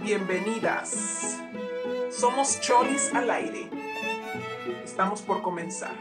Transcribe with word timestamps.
Bienvenidas. 0.00 1.38
Somos 2.10 2.60
Cholis 2.60 3.12
al 3.12 3.28
aire. 3.28 3.68
Estamos 4.84 5.20
por 5.20 5.42
comenzar. 5.42 5.94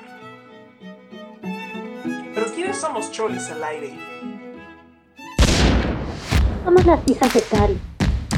Pero 2.36 2.46
¿quiénes 2.54 2.78
somos 2.78 3.12
Cholis 3.12 3.50
al 3.50 3.64
aire? 3.64 3.98
Somos 6.64 6.86
las 6.86 7.00
hijas 7.08 7.34
de 7.34 7.42
Cari, 7.42 7.80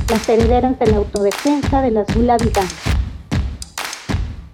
las 0.09 0.29
herederas 0.29 0.79
de 0.79 0.87
la 0.87 0.97
autodefensa 0.97 1.81
de 1.81 1.91
las 1.91 2.07
Gula 2.15 2.37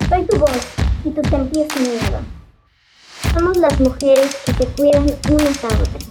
Soy 0.10 0.26
tu 0.26 0.38
voz 0.38 0.68
y 1.06 1.12
tu 1.12 1.22
sentir 1.30 1.68
sin 1.72 1.84
miedo. 1.84 2.20
Somos 3.34 3.58
las 3.58 3.80
mujeres 3.80 4.36
que 4.46 4.54
te 4.54 4.66
cuidan 4.66 5.04
unas 5.30 5.64
a 5.64 5.68
otras. 5.68 6.03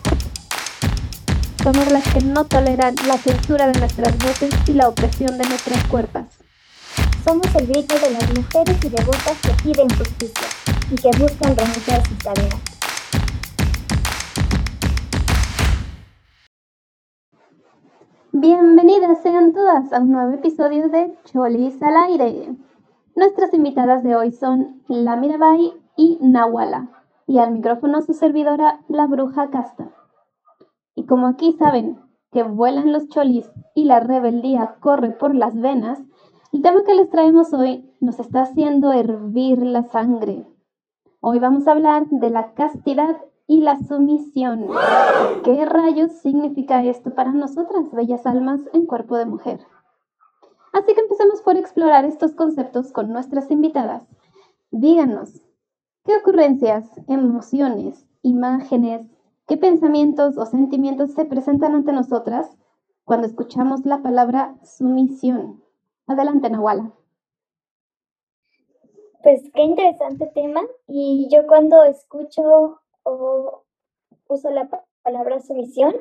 Somos 1.63 1.93
las 1.93 2.03
que 2.13 2.21
no 2.25 2.45
toleran 2.45 2.97
la 3.07 3.17
censura 3.17 3.69
de 3.69 3.79
nuestras 3.79 4.19
voces 4.19 4.51
y 4.67 4.73
la 4.73 4.89
opresión 4.89 5.39
de 5.39 5.49
nuestras 5.49 5.81
cuerpos. 5.85 6.25
Somos 7.25 7.47
el 7.55 7.69
grito 7.69 7.95
de 7.95 8.11
las 8.11 8.37
mujeres 8.37 8.85
y 8.85 8.89
devotas 8.89 9.39
que 9.41 9.63
piden 9.63 9.89
justicia 9.91 10.49
y 10.91 10.97
que 10.97 11.23
buscan 11.23 11.57
renunciar 11.57 12.05
sus 12.05 12.19
tareas. 12.19 12.61
Bienvenidas 18.33 19.23
sean 19.23 19.53
todas 19.53 19.93
a 19.93 20.01
un 20.01 20.11
nuevo 20.11 20.33
episodio 20.33 20.89
de 20.89 21.17
Cholis 21.27 21.81
al 21.81 21.97
aire. 21.97 22.57
Nuestras 23.15 23.55
invitadas 23.55 24.03
de 24.03 24.17
hoy 24.17 24.33
son 24.33 24.83
La 24.89 25.15
Mirabai 25.15 25.73
y 25.97 26.19
Nahuala, 26.23 26.89
y 27.29 27.39
al 27.39 27.53
micrófono 27.53 28.03
su 28.03 28.15
servidora, 28.15 28.81
la 28.89 29.07
bruja 29.07 29.49
Casta. 29.51 30.02
Y 30.95 31.07
como 31.07 31.27
aquí 31.27 31.53
saben 31.59 31.99
que 32.31 32.43
vuelan 32.43 32.93
los 32.93 33.09
cholis 33.09 33.51
y 33.75 33.85
la 33.85 34.01
rebeldía 34.01 34.77
corre 34.81 35.11
por 35.11 35.35
las 35.35 35.59
venas, 35.59 36.01
el 36.53 36.63
tema 36.63 36.85
que 36.85 36.95
les 36.95 37.09
traemos 37.09 37.53
hoy 37.55 37.91
nos 38.01 38.19
está 38.19 38.43
haciendo 38.43 38.93
hervir 38.93 39.59
la 39.63 39.85
sangre. 39.85 40.47
Hoy 41.21 41.39
vamos 41.39 41.67
a 41.67 41.73
hablar 41.73 42.07
de 42.09 42.31
la 42.31 42.53
castidad 42.53 43.17
y 43.47 43.61
la 43.61 43.79
sumisión. 43.79 44.67
¿Qué 45.45 45.65
rayos 45.65 46.13
significa 46.13 46.83
esto 46.85 47.15
para 47.15 47.33
nosotras, 47.33 47.91
bellas 47.93 48.27
almas 48.27 48.61
en 48.73 48.87
cuerpo 48.87 49.17
de 49.17 49.27
mujer? 49.27 49.61
Así 50.73 50.95
que 50.95 51.01
empecemos 51.01 51.43
por 51.43 51.57
explorar 51.57 52.05
estos 52.05 52.33
conceptos 52.33 52.93
con 52.93 53.13
nuestras 53.13 53.51
invitadas. 53.51 54.07
Díganos, 54.71 55.43
¿qué 56.05 56.17
ocurrencias, 56.17 56.85
emociones, 57.09 58.07
imágenes, 58.23 59.07
¿Qué 59.53 59.59
pensamientos 59.59 60.39
o 60.39 60.47
sentimientos 60.47 61.13
se 61.13 61.27
presentan 61.27 61.75
ante 61.75 61.93
nosotras 61.93 62.57
cuando 63.05 63.27
escuchamos 63.27 63.85
la 63.85 64.01
palabra 64.01 64.57
sumisión? 64.65 65.63
Adelante, 66.07 66.49
Nahuala. 66.49 66.91
Pues 69.23 69.43
qué 69.53 69.61
interesante 69.61 70.27
tema. 70.35 70.63
Y 70.87 71.29
yo 71.31 71.47
cuando 71.47 71.85
escucho 71.85 72.81
o 73.03 73.65
uso 74.27 74.49
la 74.49 74.71
palabra 75.03 75.39
sumisión, 75.43 75.97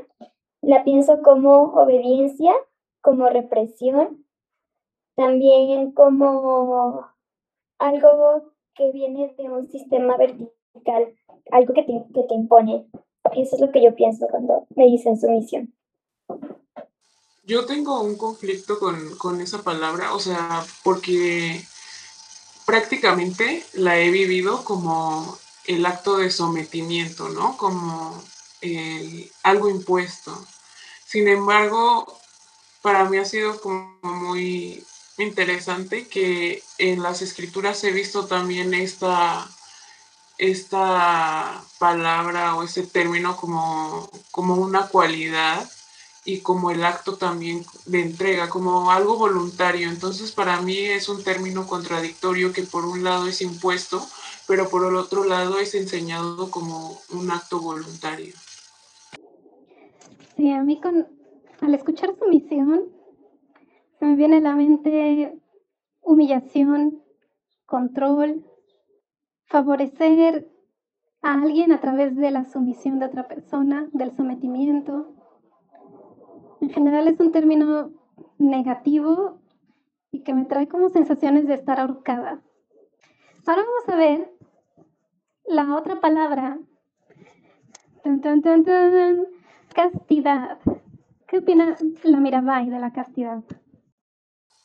la 0.61 0.85
pienso 0.85 1.21
como 1.21 1.73
obediencia, 1.73 2.53
como 3.01 3.27
represión, 3.27 4.25
también 5.15 5.91
como 5.91 7.05
algo 7.79 8.43
que 8.75 8.93
viene 8.93 9.35
de 9.37 9.49
un 9.49 9.67
sistema 9.67 10.15
vertical, 10.15 11.13
algo 11.51 11.73
que 11.73 11.83
te, 11.83 12.05
que 12.13 12.23
te 12.23 12.33
impone. 12.33 12.87
Eso 13.35 13.55
es 13.55 13.61
lo 13.61 13.71
que 13.71 13.83
yo 13.83 13.95
pienso 13.95 14.27
cuando 14.27 14.67
me 14.75 14.85
dicen 14.85 15.19
sumisión. 15.19 15.73
Yo 17.43 17.65
tengo 17.65 18.01
un 18.01 18.17
conflicto 18.17 18.79
con, 18.79 19.41
esa 19.41 19.63
palabra, 19.63 20.13
o 20.13 20.19
sea, 20.19 20.63
porque 20.83 21.61
prácticamente 22.65 23.63
la 23.73 23.99
he 23.99 24.11
vivido 24.11 24.63
como 24.63 25.37
el 25.65 25.85
acto 25.85 26.17
de 26.17 26.29
sometimiento, 26.29 27.29
¿no? 27.29 27.57
Como 27.57 28.21
algo 29.43 29.69
impuesto. 29.69 30.31
Sin 31.05 31.27
embargo, 31.27 32.05
para 32.81 33.05
mí 33.09 33.17
ha 33.17 33.25
sido 33.25 33.59
como 33.59 33.97
muy 34.03 34.83
interesante 35.17 36.07
que 36.07 36.63
en 36.77 37.01
las 37.01 37.21
escrituras 37.21 37.83
he 37.83 37.91
visto 37.91 38.25
también 38.25 38.73
esta 38.73 39.49
esta 40.41 41.63
palabra 41.77 42.55
o 42.55 42.63
ese 42.63 42.81
término 42.81 43.37
como, 43.37 44.09
como 44.31 44.55
una 44.55 44.87
cualidad 44.87 45.69
y 46.25 46.39
como 46.39 46.71
el 46.71 46.83
acto 46.83 47.15
también 47.15 47.63
de 47.85 48.01
entrega, 48.01 48.49
como 48.49 48.89
algo 48.89 49.17
voluntario. 49.17 49.87
Entonces 49.87 50.31
para 50.31 50.59
mí 50.61 50.77
es 50.77 51.09
un 51.09 51.23
término 51.23 51.67
contradictorio 51.67 52.53
que 52.53 52.63
por 52.63 52.85
un 52.85 53.03
lado 53.03 53.27
es 53.27 53.43
impuesto, 53.43 54.01
pero 54.47 54.67
por 54.67 54.83
el 54.87 54.95
otro 54.95 55.25
lado 55.25 55.59
es 55.59 55.75
enseñado 55.75 56.49
como 56.49 56.99
un 57.11 57.29
acto 57.29 57.59
voluntario. 57.59 58.33
Sí, 60.37 60.51
a 60.51 60.63
mí 60.63 60.81
con, 60.81 61.07
al 61.61 61.75
escuchar 61.75 62.15
sumisión 62.17 62.85
me 63.99 64.15
viene 64.15 64.41
la 64.41 64.55
mente 64.55 65.39
humillación, 66.01 67.03
control, 67.67 68.43
favorecer 69.51 70.49
a 71.21 71.33
alguien 71.33 71.73
a 71.73 71.81
través 71.81 72.15
de 72.15 72.31
la 72.31 72.45
sumisión 72.45 72.99
de 72.99 73.05
otra 73.05 73.27
persona, 73.27 73.87
del 73.91 74.15
sometimiento. 74.15 75.13
En 76.61 76.69
general 76.69 77.07
es 77.09 77.19
un 77.19 77.31
término 77.31 77.91
negativo 78.37 79.39
y 80.09 80.21
que 80.21 80.33
me 80.33 80.45
trae 80.45 80.67
como 80.67 80.89
sensaciones 80.89 81.47
de 81.47 81.55
estar 81.55 81.79
ahorcada. 81.79 82.41
Ahora 83.45 83.63
vamos 83.63 83.89
a 83.89 83.95
ver 83.97 84.31
la 85.45 85.75
otra 85.75 85.99
palabra. 85.99 86.57
castidad. 89.75 90.59
¿Qué 91.27 91.39
opina 91.39 91.75
la 92.03 92.19
Mirabai 92.19 92.69
de 92.69 92.79
la 92.79 92.91
castidad? 92.91 93.43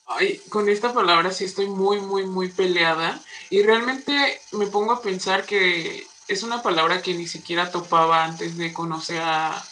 Ay, 0.06 0.41
con 0.50 0.69
esta 0.69 0.94
palabra 0.94 1.33
sí 1.33 1.44
estoy 1.44 1.67
muy, 1.67 2.00
muy, 2.00 2.25
muy 2.25 2.49
peleada 2.49 3.21
y 3.50 3.62
realmente 3.62 4.41
me 4.53 4.67
pongo 4.69 4.93
a 4.93 5.03
pensar 5.03 5.44
que 5.44 6.06
es 6.28 6.43
una 6.44 6.62
palabra 6.62 7.03
que 7.03 7.15
ni 7.15 7.27
siquiera 7.27 7.71
topaba 7.72 8.25
antes 8.25 8.56
de 8.56 8.72
conocer 8.72 9.21
a, 9.21 9.65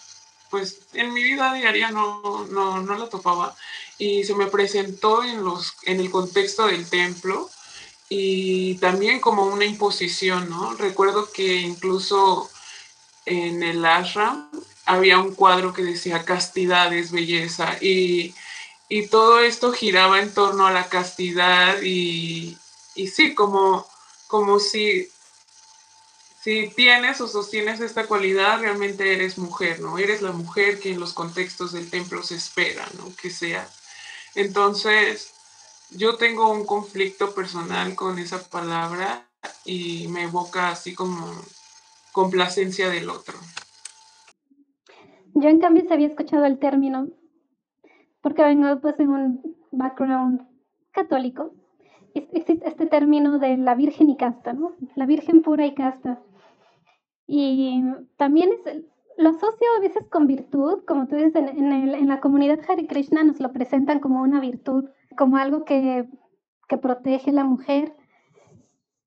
pues 0.50 0.81
en 0.93 1.12
mi 1.12 1.23
vida 1.23 1.55
diaria 1.55 1.91
no, 1.91 2.47
no, 2.50 2.81
no 2.83 2.99
la 2.99 3.09
topaba 3.09 3.55
y 3.97 4.25
se 4.25 4.34
me 4.34 4.47
presentó 4.47 5.23
en, 5.23 5.44
los, 5.44 5.75
en 5.84 6.00
el 6.00 6.11
contexto 6.11 6.67
del 6.67 6.89
templo 6.89 7.49
y 8.09 8.75
también 8.78 9.21
como 9.21 9.47
una 9.47 9.65
imposición, 9.65 10.50
¿no? 10.50 10.75
Recuerdo 10.75 11.31
que 11.33 11.55
incluso 11.56 12.50
en 13.25 13.62
el 13.62 13.84
ashram 13.84 14.50
había 14.84 15.19
un 15.19 15.34
cuadro 15.34 15.73
que 15.73 15.83
decía 15.83 16.25
castidad 16.25 16.93
es 16.93 17.12
belleza 17.12 17.78
y 17.81 18.34
y 18.89 19.09
todo 19.09 19.41
esto 19.41 19.72
giraba 19.72 20.21
en 20.21 20.33
torno 20.33 20.67
a 20.67 20.72
la 20.72 20.89
castidad 20.89 21.81
y, 21.83 22.56
y 22.95 23.09
sí, 23.09 23.34
como, 23.34 23.87
como 24.27 24.59
si, 24.59 25.09
si 26.43 26.69
tienes 26.69 27.21
o 27.21 27.28
sostienes 27.28 27.81
esta 27.81 28.06
cualidad, 28.06 28.61
realmente 28.61 29.15
eres 29.15 29.39
mujer, 29.39 29.81
¿no? 29.81 29.99
Eres 29.99 30.21
la 30.21 30.33
mujer 30.33 30.78
que 30.78 30.93
en 30.93 31.00
los 31.00 31.15
contextos 31.15 31.73
del 31.73 31.91
templo 31.91 32.23
se 32.23 32.37
espera, 32.37 32.87
¿no? 32.99 33.15
Que 33.17 33.31
sea. 33.31 33.69
Entonces, 34.34 35.33
yo 35.91 36.17
tengo 36.17 36.50
un 36.50 36.67
conflicto 36.67 37.34
personal 37.34 37.94
con 37.94 38.19
esa 38.19 38.43
palabra 38.49 39.27
y 39.65 40.09
me 40.09 40.25
evoca 40.25 40.69
así 40.71 40.94
como 40.94 41.33
complacencia 42.12 42.91
del 42.91 43.09
otro. 43.09 43.39
Yo 45.34 45.49
en 45.49 45.59
cambio 45.59 45.84
se 45.87 45.94
había 45.94 46.06
escuchado 46.06 46.44
el 46.44 46.59
término 46.59 47.09
porque 48.25 48.43
vengo 48.43 48.81
pues 48.81 48.99
en 49.00 49.11
un 49.11 49.56
background 49.71 50.49
católico, 50.93 51.53
existe 52.15 52.67
este 52.67 52.87
término 52.87 53.38
de 53.38 53.59
la 53.59 53.75
virgen 53.75 54.09
y 54.09 54.17
casta, 54.17 54.55
¿no? 54.55 54.73
La 54.94 55.05
virgen 55.05 55.43
pura 55.43 55.67
y 55.67 55.75
casta. 55.75 56.23
Y 57.26 57.85
también 58.17 58.49
es, 58.55 58.82
lo 59.19 59.29
asocio 59.29 59.67
a 59.76 59.81
veces 59.81 60.09
con 60.09 60.26
virtud, 60.26 60.85
como 60.87 61.06
tú 61.06 61.17
dices, 61.17 61.35
en, 61.35 61.71
en, 61.71 62.09
la 62.09 62.21
comunidad 62.21 62.61
Hare 62.67 62.87
Krishna 62.87 63.25
nos 63.25 63.41
lo 63.41 63.53
presentan 63.53 64.00
como 64.00 64.23
una 64.23 64.41
virtud, 64.41 64.88
como 65.19 65.37
algo 65.37 65.67
que, 65.67 66.09
que 66.67 66.79
protege 66.79 67.29
a 67.29 67.35
la 67.35 67.44
mujer, 67.44 67.94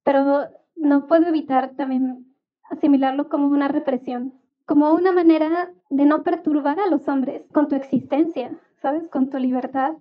pero 0.04 0.44
no 0.75 1.08
puedo 1.08 1.25
evitar 1.25 1.72
también 1.75 2.36
asimilarlo 2.69 3.30
como 3.30 3.48
una 3.48 3.68
represión, 3.68 4.36
como 4.68 4.94
una 4.94 5.12
manera 5.12 5.74
de 5.90 6.06
no 6.06 6.22
perturbar 6.22 6.80
a 6.80 6.86
los 6.86 7.08
hombres 7.08 7.48
con 7.52 7.68
tu 7.68 7.75
existencia, 7.75 8.56
¿sabes? 8.82 9.08
Con 9.10 9.30
tu 9.30 9.38
libertad, 9.38 9.94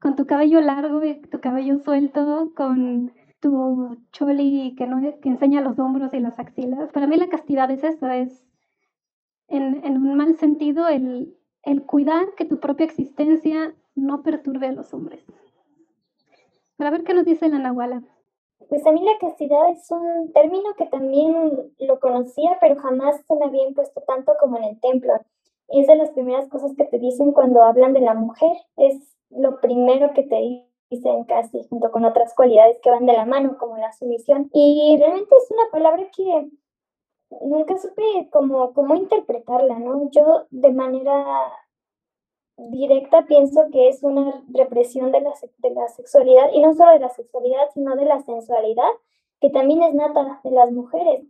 con 0.00 0.16
tu 0.16 0.26
cabello 0.26 0.60
largo 0.60 1.04
y 1.04 1.20
tu 1.20 1.40
cabello 1.40 1.78
suelto, 1.78 2.52
con 2.56 3.12
tu 3.40 3.96
choli 4.12 4.74
que, 4.76 4.86
no, 4.86 5.00
que 5.20 5.28
enseña 5.28 5.60
los 5.60 5.78
hombros 5.78 6.12
y 6.14 6.20
las 6.20 6.38
axilas. 6.38 6.90
Para 6.92 7.06
mí 7.06 7.16
la 7.16 7.28
castidad 7.28 7.70
es 7.70 7.84
eso, 7.84 8.08
es 8.08 8.44
en, 9.48 9.96
un 9.96 10.16
mal 10.16 10.36
sentido 10.36 10.88
el, 10.88 11.36
el 11.62 11.82
cuidar 11.82 12.34
que 12.36 12.44
tu 12.44 12.60
propia 12.60 12.84
existencia 12.86 13.74
no 13.94 14.22
perturbe 14.22 14.68
a 14.68 14.72
los 14.72 14.92
hombres. 14.92 15.24
Para 16.76 16.90
ver 16.90 17.02
qué 17.02 17.14
nos 17.14 17.24
dice 17.24 17.48
la 17.48 17.58
Nahuala. 17.58 18.02
Pues 18.68 18.86
a 18.86 18.92
mí 18.92 19.02
la 19.02 19.18
castidad 19.18 19.70
es 19.70 19.90
un 19.90 20.32
término 20.32 20.74
que 20.76 20.86
también 20.86 21.72
lo 21.78 22.00
conocía, 22.00 22.58
pero 22.60 22.76
jamás 22.76 23.20
se 23.26 23.34
me 23.34 23.46
había 23.46 23.66
impuesto 23.66 24.02
tanto 24.02 24.32
como 24.38 24.58
en 24.58 24.64
el 24.64 24.80
templo. 24.80 25.14
Es 25.68 25.86
de 25.86 25.96
las 25.96 26.10
primeras 26.10 26.48
cosas 26.48 26.74
que 26.76 26.84
te 26.84 26.98
dicen 26.98 27.32
cuando 27.32 27.62
hablan 27.62 27.92
de 27.92 28.00
la 28.00 28.14
mujer. 28.14 28.52
Es 28.76 29.16
lo 29.30 29.60
primero 29.60 30.12
que 30.14 30.22
te 30.22 30.66
dicen 30.90 31.24
casi, 31.24 31.62
junto 31.68 31.90
con 31.90 32.04
otras 32.04 32.34
cualidades 32.34 32.78
que 32.80 32.90
van 32.90 33.06
de 33.06 33.12
la 33.12 33.26
mano, 33.26 33.58
como 33.58 33.76
la 33.76 33.92
sumisión. 33.92 34.50
Y 34.52 34.96
realmente 34.98 35.34
es 35.36 35.50
una 35.50 35.70
palabra 35.70 36.08
que 36.16 36.48
nunca 37.42 37.76
supe 37.76 38.02
cómo, 38.32 38.72
cómo 38.72 38.94
interpretarla, 38.94 39.78
¿no? 39.78 40.10
Yo 40.10 40.46
de 40.50 40.72
manera 40.72 41.24
directa 42.56 43.24
pienso 43.26 43.66
que 43.70 43.88
es 43.88 44.02
una 44.02 44.42
represión 44.48 45.12
de 45.12 45.20
la, 45.20 45.32
de 45.58 45.70
la 45.70 45.88
sexualidad, 45.88 46.50
y 46.52 46.60
no 46.60 46.74
solo 46.74 46.92
de 46.92 47.00
la 47.00 47.10
sexualidad, 47.10 47.68
sino 47.72 47.94
de 47.94 48.04
la 48.04 48.20
sensualidad, 48.20 48.90
que 49.40 49.50
también 49.50 49.82
es 49.82 49.94
nata 49.94 50.40
de 50.42 50.50
las 50.50 50.72
mujeres. 50.72 51.24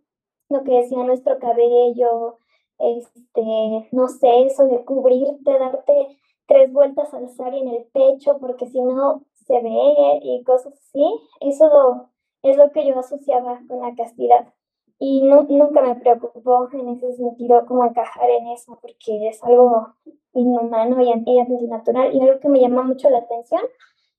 Lo 0.48 0.64
que 0.64 0.72
decía 0.72 1.02
nuestro 1.04 1.38
cabello, 1.38 2.38
este, 2.78 3.88
no 3.92 4.08
sé, 4.08 4.42
eso 4.42 4.66
de 4.66 4.84
cubrirte, 4.84 5.58
darte 5.58 6.18
tres 6.46 6.72
vueltas 6.72 7.12
al 7.12 7.28
sari 7.28 7.60
en 7.60 7.68
el 7.68 7.84
pecho, 7.92 8.38
porque 8.38 8.66
si 8.66 8.80
no 8.80 9.24
se 9.34 9.60
ve 9.60 10.20
y 10.22 10.42
cosas 10.44 10.72
así, 10.74 11.04
eso 11.40 12.10
es 12.42 12.56
lo 12.56 12.70
que 12.72 12.86
yo 12.86 12.98
asociaba 12.98 13.60
con 13.68 13.80
la 13.80 13.94
castidad. 13.94 14.52
Y 14.98 15.22
no, 15.22 15.44
nunca 15.44 15.80
me 15.80 15.94
preocupó 15.94 16.68
en 16.72 16.88
ese 16.88 17.12
sentido 17.12 17.64
como 17.66 17.84
encajar 17.84 18.28
en 18.30 18.48
eso, 18.48 18.78
porque 18.80 19.28
es 19.28 19.42
algo 19.44 19.94
inhumano 20.32 21.00
y 21.02 21.10
antinatural. 21.10 22.14
Y 22.14 22.20
algo 22.20 22.40
que 22.40 22.48
me 22.48 22.60
llama 22.60 22.82
mucho 22.82 23.08
la 23.10 23.18
atención 23.18 23.62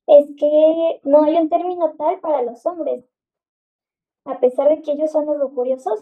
es 0.08 0.28
que 0.38 1.02
no 1.04 1.24
hay 1.24 1.36
un 1.36 1.50
término 1.50 1.94
tal 1.98 2.20
para 2.20 2.42
los 2.42 2.66
hombres, 2.66 3.06
a 4.26 4.40
pesar 4.40 4.70
de 4.70 4.82
que 4.82 4.94
ellos 4.94 5.12
son 5.12 5.26
los 5.26 5.38
lujuriosos, 5.38 6.00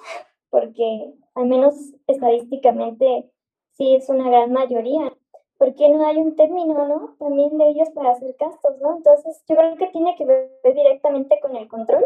porque 0.60 1.14
al 1.36 1.46
menos 1.46 1.76
estadísticamente 2.08 3.30
sí 3.74 3.94
es 3.94 4.10
una 4.10 4.28
gran 4.28 4.52
mayoría. 4.52 5.14
¿Por 5.60 5.76
qué 5.76 5.88
no 5.90 6.06
hay 6.06 6.18
un 6.18 6.36
término, 6.36 6.88
no? 6.88 7.16
También 7.20 7.58
de 7.58 7.70
ellos 7.70 7.90
para 7.92 8.12
hacer 8.12 8.36
castos, 8.38 8.80
¿no? 8.82 8.98
Entonces 8.98 9.44
yo 9.48 9.56
creo 9.56 9.76
que 9.76 9.88
tiene 9.88 10.16
que 10.16 10.26
ver 10.26 10.50
directamente 10.64 11.40
con 11.42 11.56
el 11.56 11.68
control 11.68 12.06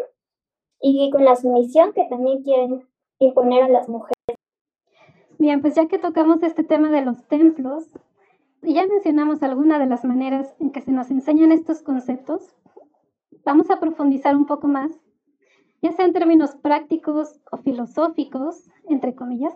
y 0.82 1.10
con 1.12 1.24
la 1.24 1.36
sumisión 1.38 1.94
que 1.94 2.06
también 2.10 2.44
quieren 2.44 2.86
imponer 3.20 3.64
a 3.64 3.70
las 3.70 3.88
mujeres. 3.88 4.16
Bien, 5.38 5.62
pues 5.62 5.76
ya 5.76 5.88
que 5.88 5.98
tocamos 5.98 6.44
este 6.44 6.64
tema 6.64 6.92
de 6.92 7.02
los 7.02 7.26
templos, 7.28 7.90
y 8.64 8.74
ya 8.74 8.86
mencionamos 8.86 9.42
algunas 9.44 9.80
de 9.80 9.88
las 9.88 10.04
maneras 10.04 10.54
en 10.60 10.72
que 10.72 10.82
se 10.82 10.92
nos 10.92 11.10
enseñan 11.10 11.52
estos 11.52 11.82
conceptos, 11.82 12.54
vamos 13.46 13.70
a 13.72 13.80
profundizar 13.80 14.36
un 14.36 14.46
poco 14.46 14.68
más, 14.68 14.92
ya 15.82 15.92
sea 15.92 16.06
en 16.06 16.14
términos 16.14 16.56
prácticos 16.56 17.40
o 17.52 17.58
filosóficos, 17.58 18.70
entre 18.88 19.16
comillas, 19.16 19.54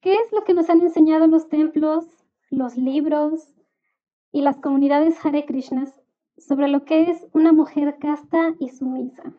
qué 0.00 0.14
es 0.14 0.32
lo 0.32 0.44
que 0.44 0.54
nos 0.54 0.68
han 0.68 0.80
enseñado 0.82 1.26
los 1.26 1.48
templos, 1.48 2.06
los 2.50 2.76
libros 2.76 3.54
y 4.30 4.42
las 4.42 4.58
comunidades 4.58 5.24
Hare 5.24 5.44
Krishnas 5.46 6.00
sobre 6.36 6.68
lo 6.68 6.84
que 6.84 7.10
es 7.10 7.26
una 7.32 7.52
mujer 7.52 7.96
casta 7.98 8.54
y 8.58 8.68
sumisa. 8.68 9.34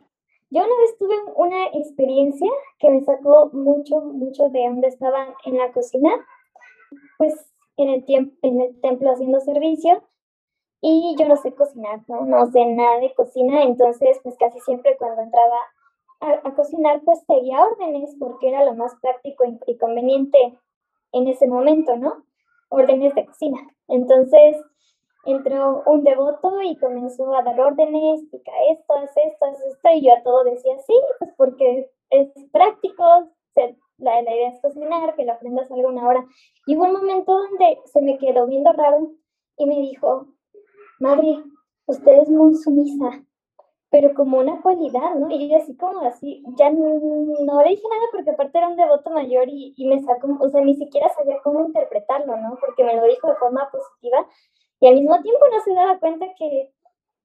Yo 0.51 0.63
una 0.63 0.77
vez 0.81 0.97
tuve 0.97 1.15
una 1.35 1.65
experiencia 1.67 2.49
que 2.79 2.89
me 2.89 3.01
sacó 3.01 3.51
mucho, 3.53 4.01
mucho 4.01 4.49
de 4.49 4.63
donde 4.67 4.87
estaba 4.87 5.35
en 5.45 5.57
la 5.57 5.71
cocina, 5.71 6.09
pues 7.19 7.33
en 7.77 7.89
el, 7.89 8.05
en 8.41 8.61
el 8.61 8.81
templo 8.81 9.11
haciendo 9.11 9.39
servicio 9.41 10.03
y 10.81 11.15
yo 11.19 11.27
no 11.27 11.35
sé 11.35 11.53
cocinar, 11.53 12.01
¿no? 12.07 12.25
No 12.25 12.47
sé 12.47 12.65
nada 12.65 12.99
de 12.99 13.13
cocina, 13.13 13.63
entonces 13.63 14.19
pues 14.23 14.37
casi 14.37 14.59
siempre 14.61 14.97
cuando 14.97 15.21
entraba 15.21 15.57
a, 16.21 16.53
cocinar 16.55 17.01
pues 17.03 17.23
seguía 17.25 17.63
órdenes 17.63 18.15
porque 18.19 18.49
era 18.49 18.65
lo 18.65 18.75
más 18.75 18.95
práctico 19.01 19.43
y 19.65 19.77
conveniente 19.77 20.37
en 21.11 21.27
ese 21.27 21.47
momento, 21.47 21.95
¿no? 21.95 22.23
Órdenes 22.69 23.15
de 23.15 23.25
cocina. 23.25 23.59
Entonces 23.87 24.57
entró 25.25 25.83
un 25.85 26.03
devoto 26.03 26.61
y 26.61 26.77
comenzó 26.77 27.35
a 27.35 27.43
dar 27.43 27.59
órdenes, 27.59 28.23
pica 28.31 28.51
esto, 28.71 28.93
haz 28.95 29.11
esto, 29.15 29.45
haz 29.45 29.61
esto, 29.65 29.89
y 29.93 30.05
yo 30.05 30.13
a 30.13 30.23
todo 30.23 30.43
decía 30.43 30.77
sí, 30.79 30.93
pues 31.19 31.31
porque 31.37 31.89
es 32.09 32.29
práctico, 32.51 33.03
la, 33.97 34.21
la, 34.21 34.21
idea 34.21 34.49
es 34.49 34.61
cocinar, 34.61 35.15
que 35.15 35.25
la 35.25 35.33
ofrenda 35.33 35.67
salga 35.67 35.89
una 35.89 36.07
hora. 36.07 36.25
Y 36.65 36.75
hubo 36.75 36.85
un 36.85 36.93
momento 36.93 37.33
donde 37.33 37.79
se 37.85 38.01
me 38.01 38.17
quedó 38.17 38.47
viendo 38.47 38.71
raro 38.71 39.11
y 39.57 39.65
me 39.65 39.79
dijo, 39.81 40.27
madre, 40.99 41.43
usted 41.85 42.13
es 42.19 42.29
muy 42.29 42.55
sumisa, 42.55 43.23
pero 43.91 44.13
como 44.13 44.37
una 44.37 44.61
cualidad, 44.61 45.15
¿no? 45.15 45.31
Y 45.31 45.49
yo 45.49 45.57
así 45.57 45.75
como 45.75 46.01
así, 46.01 46.43
ya 46.57 46.69
no, 46.69 47.63
le 47.63 47.69
dije 47.69 47.83
nada 47.89 48.03
porque 48.11 48.29
aparte 48.31 48.57
era 48.57 48.67
un 48.67 48.75
devoto 48.75 49.09
mayor 49.09 49.49
y, 49.49 49.73
y 49.75 49.87
me 49.87 50.01
sacó, 50.03 50.37
o 50.39 50.49
sea, 50.49 50.61
ni 50.61 50.75
siquiera 50.75 51.09
sabía 51.09 51.39
cómo 51.43 51.65
interpretarlo, 51.65 52.37
¿no? 52.37 52.57
Porque 52.59 52.83
me 52.83 52.95
lo 52.95 53.03
dijo 53.05 53.27
de 53.27 53.35
forma 53.35 53.69
positiva 53.71 54.27
y 54.79 54.87
al 54.87 54.95
mismo 54.95 55.19
tiempo 55.21 55.45
no 55.51 55.59
se 55.61 55.73
daba 55.73 55.99
cuenta 55.99 56.27
que, 56.37 56.71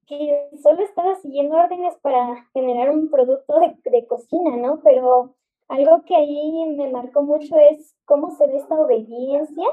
que 0.07 0.49
solo 0.61 0.81
estaba 0.83 1.15
siguiendo 1.15 1.55
órdenes 1.55 1.95
para 2.01 2.47
generar 2.53 2.89
un 2.89 3.09
producto 3.09 3.59
de, 3.59 3.77
de, 3.89 4.07
cocina, 4.07 4.55
¿no? 4.57 4.81
Pero 4.83 5.35
algo 5.67 6.03
que 6.05 6.15
ahí 6.15 6.65
me 6.75 6.89
marcó 6.91 7.21
mucho 7.21 7.57
es 7.57 7.95
cómo 8.05 8.31
se 8.31 8.47
ve 8.47 8.57
esta 8.57 8.75
obediencia 8.75 9.65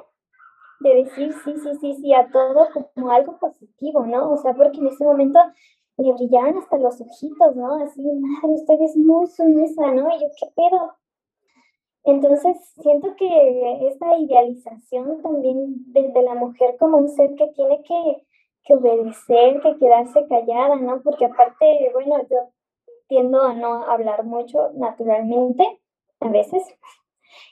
de 0.81 0.95
decir 0.95 1.33
sí, 1.45 1.55
sí, 1.63 1.75
sí, 1.81 1.95
sí 1.95 2.15
a 2.15 2.29
todo 2.31 2.69
como 2.95 3.11
algo 3.11 3.39
positivo, 3.39 4.05
¿no? 4.07 4.33
O 4.33 4.37
sea, 4.37 4.55
porque 4.55 4.79
en 4.79 4.89
ese 4.89 5.05
momento 5.05 5.39
le 5.97 6.13
brillaban 6.13 6.59
hasta 6.59 6.79
los 6.79 7.01
ojitos, 7.01 7.57
¿no? 7.57 7.77
Así, 7.77 8.03
madre, 8.03 8.55
usted 8.55 8.81
es 8.81 8.97
muy 8.97 9.27
sumisa, 9.27 9.91
¿no? 9.93 10.09
Y 10.15 10.21
yo, 10.21 10.27
¿qué 10.39 10.47
pedo? 10.55 10.95
Entonces, 12.05 12.57
siento 12.81 13.15
que 13.17 13.89
esta 13.89 14.17
idealización 14.19 15.23
también 15.23 15.93
de, 15.93 16.23
la 16.23 16.35
mujer 16.35 16.77
como 16.79 16.99
un 16.99 17.09
ser 17.09 17.35
que 17.37 17.47
tiene 17.49 17.83
que, 17.83 18.27
que, 18.65 18.75
obedecer, 18.75 19.61
que 19.61 19.79
quedarse 19.79 20.27
callada, 20.27 20.77
¿no? 20.77 21.01
Porque 21.03 21.27
aparte, 21.27 21.91
bueno, 21.93 22.17
yo 22.29 22.39
tiendo 23.07 23.41
a 23.41 23.55
no 23.55 23.85
hablar 23.85 24.25
mucho 24.25 24.71
naturalmente, 24.75 25.81
a 26.21 26.29
veces. 26.29 26.65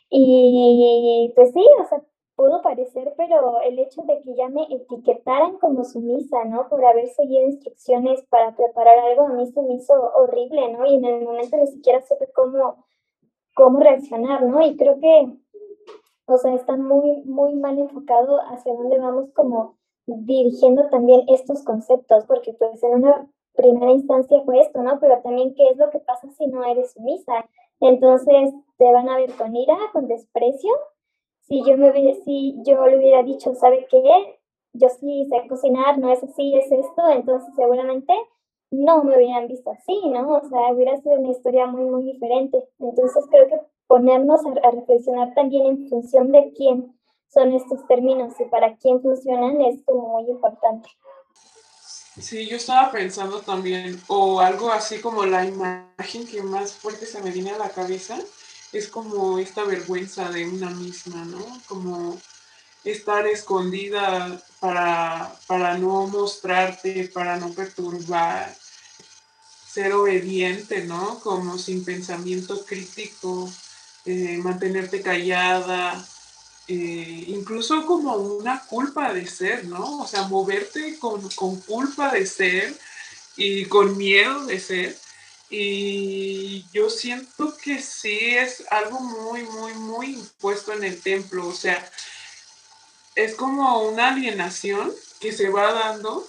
Y 0.08 1.32
pues 1.36 1.52
sí, 1.52 1.64
o 1.80 1.84
sea, 1.84 2.02
pudo 2.40 2.62
parecer, 2.62 3.12
pero 3.18 3.60
el 3.60 3.78
hecho 3.78 4.00
de 4.02 4.22
que 4.22 4.34
ya 4.34 4.48
me 4.48 4.62
etiquetaran 4.70 5.58
como 5.58 5.84
sumisa, 5.84 6.42
¿no? 6.46 6.70
Por 6.70 6.82
haber 6.82 7.08
seguido 7.08 7.44
instrucciones 7.44 8.22
para 8.30 8.56
preparar 8.56 8.98
algo, 8.98 9.26
a 9.26 9.32
mí 9.34 9.46
se 9.46 9.60
me 9.60 9.74
hizo 9.74 9.92
horrible, 10.14 10.72
¿no? 10.72 10.86
Y 10.86 10.94
en 10.94 11.04
el 11.04 11.24
momento 11.24 11.58
ni 11.58 11.66
siquiera 11.66 12.00
supe 12.00 12.28
cómo 12.34 12.86
cómo 13.54 13.78
reaccionar, 13.78 14.42
¿no? 14.42 14.62
Y 14.62 14.74
creo 14.78 14.98
que, 14.98 15.36
o 16.24 16.38
sea, 16.38 16.54
está 16.54 16.78
muy, 16.78 17.22
muy 17.24 17.54
mal 17.56 17.78
enfocado 17.78 18.40
hacia 18.50 18.72
dónde 18.72 18.98
vamos 18.98 19.30
como 19.34 19.76
dirigiendo 20.06 20.88
también 20.88 21.24
estos 21.28 21.62
conceptos, 21.62 22.24
porque 22.24 22.54
pues 22.54 22.82
en 22.82 22.94
una 22.94 23.28
primera 23.54 23.92
instancia 23.92 24.40
fue 24.46 24.60
esto, 24.60 24.82
¿no? 24.82 24.98
Pero 24.98 25.20
también 25.20 25.54
qué 25.54 25.68
es 25.68 25.76
lo 25.76 25.90
que 25.90 25.98
pasa 25.98 26.26
si 26.38 26.46
no 26.46 26.64
eres 26.64 26.92
sumisa. 26.92 27.44
Entonces 27.80 28.54
te 28.78 28.90
van 28.90 29.10
a 29.10 29.16
ver 29.16 29.30
con 29.34 29.54
ira, 29.54 29.76
con 29.92 30.08
desprecio. 30.08 30.70
Si 31.42 31.62
yo 31.64 31.76
me 31.76 31.92
si 32.24 32.56
yo 32.64 32.86
le 32.86 32.98
hubiera 32.98 33.22
dicho, 33.22 33.54
¿sabe 33.54 33.86
qué? 33.90 34.40
Yo 34.72 34.88
sí 34.88 35.26
sé 35.28 35.48
cocinar, 35.48 35.98
no 35.98 36.12
es 36.12 36.22
así, 36.22 36.54
es 36.54 36.70
esto, 36.70 37.10
entonces 37.10 37.52
seguramente 37.56 38.12
no 38.70 39.02
me 39.02 39.16
hubieran 39.16 39.48
visto 39.48 39.70
así, 39.70 40.00
¿no? 40.08 40.36
O 40.36 40.48
sea, 40.48 40.72
hubiera 40.72 40.96
sido 41.00 41.16
una 41.16 41.30
historia 41.30 41.66
muy, 41.66 41.84
muy 41.84 42.04
diferente. 42.04 42.68
Entonces 42.78 43.24
creo 43.30 43.48
que 43.48 43.60
ponernos 43.86 44.40
a, 44.46 44.70
reflexionar 44.70 45.34
también 45.34 45.66
en 45.66 45.88
función 45.88 46.30
de 46.30 46.52
quién 46.56 46.96
son 47.28 47.52
estos 47.52 47.86
términos 47.88 48.34
y 48.38 48.44
para 48.44 48.76
quién 48.76 49.02
funcionan 49.02 49.60
es 49.62 49.82
como 49.84 50.08
muy 50.08 50.30
importante. 50.30 50.88
Sí, 52.20 52.46
yo 52.46 52.56
estaba 52.56 52.90
pensando 52.90 53.40
también, 53.40 54.00
o 54.08 54.40
algo 54.40 54.70
así 54.70 55.00
como 55.00 55.24
la 55.24 55.44
imagen 55.44 56.26
que 56.26 56.42
más 56.42 56.72
fuerte 56.72 57.06
se 57.06 57.22
me 57.22 57.30
viene 57.30 57.50
a 57.50 57.58
la 57.58 57.70
cabeza, 57.70 58.18
es 58.72 58.88
como 58.88 59.38
esta 59.38 59.64
vergüenza 59.64 60.30
de 60.30 60.46
una 60.46 60.70
misma, 60.70 61.24
¿no? 61.24 61.60
Como 61.66 62.20
estar 62.84 63.26
escondida 63.26 64.40
para, 64.60 65.34
para 65.46 65.76
no 65.76 66.06
mostrarte, 66.06 67.10
para 67.12 67.36
no 67.36 67.52
perturbar, 67.52 68.56
ser 69.66 69.92
obediente, 69.92 70.84
¿no? 70.84 71.20
Como 71.20 71.58
sin 71.58 71.84
pensamiento 71.84 72.64
crítico, 72.64 73.50
eh, 74.04 74.38
mantenerte 74.38 75.02
callada, 75.02 76.04
eh, 76.68 77.24
incluso 77.28 77.84
como 77.84 78.14
una 78.14 78.64
culpa 78.66 79.12
de 79.12 79.26
ser, 79.26 79.66
¿no? 79.66 80.00
O 80.00 80.06
sea, 80.06 80.22
moverte 80.28 80.98
con, 80.98 81.28
con 81.30 81.60
culpa 81.60 82.12
de 82.12 82.26
ser 82.26 82.78
y 83.36 83.64
con 83.66 83.96
miedo 83.96 84.46
de 84.46 84.60
ser. 84.60 84.98
Y 85.50 86.64
yo 86.72 86.88
siento 86.88 87.56
que 87.56 87.82
sí 87.82 88.36
es 88.36 88.62
algo 88.70 89.00
muy, 89.00 89.42
muy, 89.42 89.74
muy 89.74 90.06
impuesto 90.14 90.72
en 90.72 90.84
el 90.84 91.00
templo. 91.00 91.48
O 91.48 91.52
sea, 91.52 91.90
es 93.16 93.34
como 93.34 93.82
una 93.82 94.10
alienación 94.10 94.92
que 95.18 95.32
se 95.32 95.48
va 95.48 95.72
dando, 95.72 96.26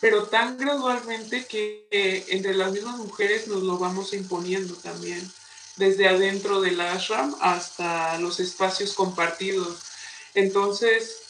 pero 0.00 0.24
tan 0.24 0.58
gradualmente 0.58 1.46
que 1.46 1.86
entre 2.28 2.54
las 2.54 2.72
mismas 2.72 2.98
mujeres 2.98 3.46
nos 3.46 3.62
lo 3.62 3.78
vamos 3.78 4.12
imponiendo 4.12 4.74
también, 4.74 5.32
desde 5.76 6.08
adentro 6.08 6.60
del 6.60 6.80
ashram 6.80 7.34
hasta 7.40 8.18
los 8.18 8.40
espacios 8.40 8.92
compartidos. 8.94 9.78
Entonces, 10.34 11.21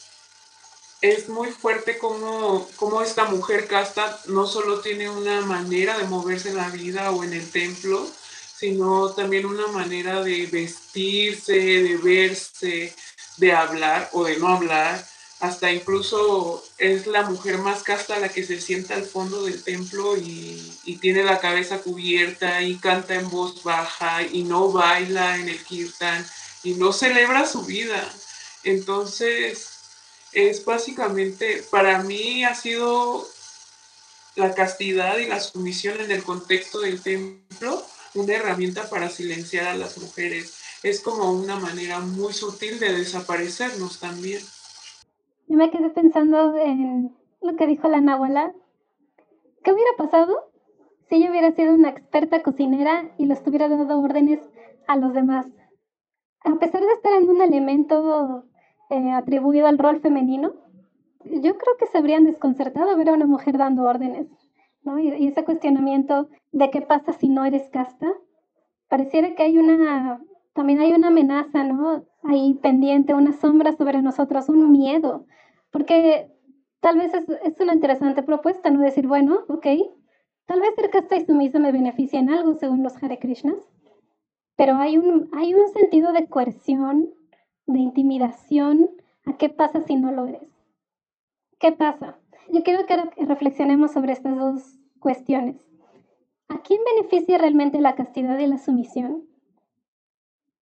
es 1.03 1.27
muy 1.27 1.51
fuerte 1.51 1.97
como, 1.97 2.65
como 2.77 3.01
esta 3.01 3.25
mujer 3.25 3.67
casta 3.67 4.21
no 4.27 4.47
solo 4.47 4.79
tiene 4.79 5.09
una 5.09 5.41
manera 5.41 5.97
de 5.97 6.05
moverse 6.05 6.49
en 6.49 6.55
la 6.55 6.69
vida 6.69 7.11
o 7.11 7.25
en 7.25 7.33
el 7.33 7.51
templo, 7.51 8.09
sino 8.57 9.09
también 9.09 9.45
una 9.45 9.67
manera 9.67 10.23
de 10.23 10.45
vestirse, 10.45 11.59
de 11.59 11.97
verse, 11.97 12.95
de 13.35 13.51
hablar 13.51 14.09
o 14.13 14.23
de 14.23 14.37
no 14.37 14.47
hablar. 14.47 15.05
Hasta 15.41 15.73
incluso 15.73 16.63
es 16.77 17.05
la 17.05 17.23
mujer 17.23 17.57
más 17.57 17.83
casta 17.83 18.19
la 18.19 18.29
que 18.29 18.45
se 18.45 18.61
sienta 18.61 18.95
al 18.95 19.03
fondo 19.03 19.43
del 19.43 19.61
templo 19.61 20.15
y, 20.15 20.73
y 20.85 20.99
tiene 20.99 21.25
la 21.25 21.41
cabeza 21.41 21.79
cubierta 21.79 22.61
y 22.61 22.77
canta 22.77 23.15
en 23.15 23.29
voz 23.29 23.61
baja 23.63 24.23
y 24.23 24.43
no 24.43 24.71
baila 24.71 25.37
en 25.37 25.49
el 25.49 25.61
kirtan 25.65 26.25
y 26.63 26.75
no 26.75 26.93
celebra 26.93 27.45
su 27.45 27.65
vida. 27.65 28.09
Entonces, 28.63 29.72
es 30.33 30.65
básicamente, 30.65 31.63
para 31.69 32.03
mí 32.03 32.43
ha 32.43 32.55
sido 32.55 33.25
la 34.35 34.53
castidad 34.53 35.17
y 35.17 35.27
la 35.27 35.39
sumisión 35.39 36.01
en 36.01 36.11
el 36.11 36.23
contexto 36.23 36.79
del 36.79 37.01
templo 37.01 37.83
una 38.15 38.33
herramienta 38.33 38.89
para 38.89 39.09
silenciar 39.09 39.67
a 39.67 39.75
las 39.75 39.97
mujeres. 39.97 40.59
Es 40.83 41.01
como 41.01 41.31
una 41.31 41.59
manera 41.59 41.99
muy 41.99 42.33
sutil 42.33 42.79
de 42.79 42.93
desaparecernos 42.93 43.99
también. 43.99 44.41
Yo 45.47 45.57
me 45.57 45.71
quedé 45.71 45.89
pensando 45.89 46.55
en 46.57 47.15
lo 47.41 47.55
que 47.55 47.67
dijo 47.67 47.87
la 47.87 48.01
Nahuala. 48.01 48.53
¿Qué 49.63 49.71
hubiera 49.71 49.91
pasado 49.97 50.51
si 51.09 51.15
ella 51.15 51.31
hubiera 51.31 51.55
sido 51.55 51.73
una 51.73 51.89
experta 51.89 52.43
cocinera 52.43 53.11
y 53.17 53.25
les 53.25 53.39
hubiera 53.45 53.69
dado 53.69 53.99
órdenes 53.99 54.39
a 54.87 54.97
los 54.97 55.13
demás? 55.13 55.47
A 56.41 56.55
pesar 56.55 56.81
de 56.81 56.93
estar 56.93 57.13
en 57.13 57.29
un 57.29 57.41
elemento 57.41 58.45
eh, 58.93 59.11
atribuido 59.11 59.65
al 59.65 59.79
rol 59.79 59.99
femenino, 60.01 60.53
yo 61.25 61.57
creo 61.57 61.77
que 61.79 61.87
se 61.87 61.97
habrían 61.97 62.25
desconcertado 62.25 62.95
ver 62.95 63.09
a 63.09 63.13
una 63.13 63.25
mujer 63.25 63.57
dando 63.57 63.83
órdenes, 63.83 64.27
¿no? 64.83 64.99
Y, 64.99 65.07
y, 65.13 65.27
ese 65.27 65.43
cuestionamiento 65.43 66.29
de 66.51 66.69
qué 66.69 66.81
pasa 66.81 67.11
si 67.13 67.27
no 67.27 67.43
eres 67.43 67.69
casta, 67.71 68.13
pareciera 68.89 69.33
que 69.33 69.41
hay 69.41 69.57
una, 69.57 70.21
también 70.53 70.79
hay 70.79 70.91
una 70.91 71.07
amenaza, 71.07 71.63
¿no? 71.63 72.05
Ahí 72.23 72.53
pendiente, 72.61 73.15
una 73.15 73.33
sombra 73.33 73.71
sobre 73.73 74.01
nosotros, 74.03 74.47
un 74.49 74.71
miedo, 74.71 75.25
porque 75.71 76.29
tal 76.79 76.99
vez 76.99 77.15
es, 77.15 77.27
es 77.43 77.59
una 77.59 77.73
interesante 77.73 78.21
propuesta, 78.21 78.69
¿no? 78.69 78.81
Decir, 78.81 79.07
bueno, 79.07 79.39
ok, 79.47 79.65
tal 80.45 80.59
vez 80.59 80.75
ser 80.75 80.91
casta 80.91 81.15
y 81.15 81.25
sumisa 81.25 81.57
me 81.57 81.71
beneficia 81.71 82.19
en 82.19 82.29
algo 82.29 82.53
según 82.53 82.83
los 82.83 83.01
Hare 83.01 83.17
Krishnas, 83.17 83.57
pero 84.55 84.75
hay 84.75 84.99
un, 84.99 85.31
hay 85.33 85.55
un 85.55 85.67
sentido 85.69 86.11
de 86.13 86.27
coerción 86.27 87.09
de 87.65 87.79
intimidación 87.79 88.89
a 89.25 89.37
qué 89.37 89.49
pasa 89.49 89.81
si 89.81 89.95
no 89.95 90.11
lo 90.11 90.25
eres. 90.27 90.49
¿Qué 91.59 91.71
pasa? 91.71 92.17
Yo 92.51 92.63
quiero 92.63 92.85
que 92.85 92.97
reflexionemos 93.25 93.91
sobre 93.91 94.13
estas 94.13 94.37
dos 94.37 94.79
cuestiones. 94.99 95.65
¿A 96.49 96.59
quién 96.59 96.81
beneficia 96.95 97.37
realmente 97.37 97.79
la 97.79 97.95
castidad 97.95 98.37
y 98.39 98.47
la 98.47 98.57
sumisión? 98.57 99.23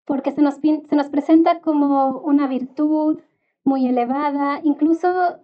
Porque 0.06 0.32
se 0.32 0.42
nos, 0.42 0.56
se 0.56 0.96
nos 0.96 1.10
presenta 1.10 1.62
como 1.62 2.20
una 2.20 2.48
virtud 2.48 3.22
muy 3.64 3.88
elevada, 3.88 4.60
incluso 4.64 5.40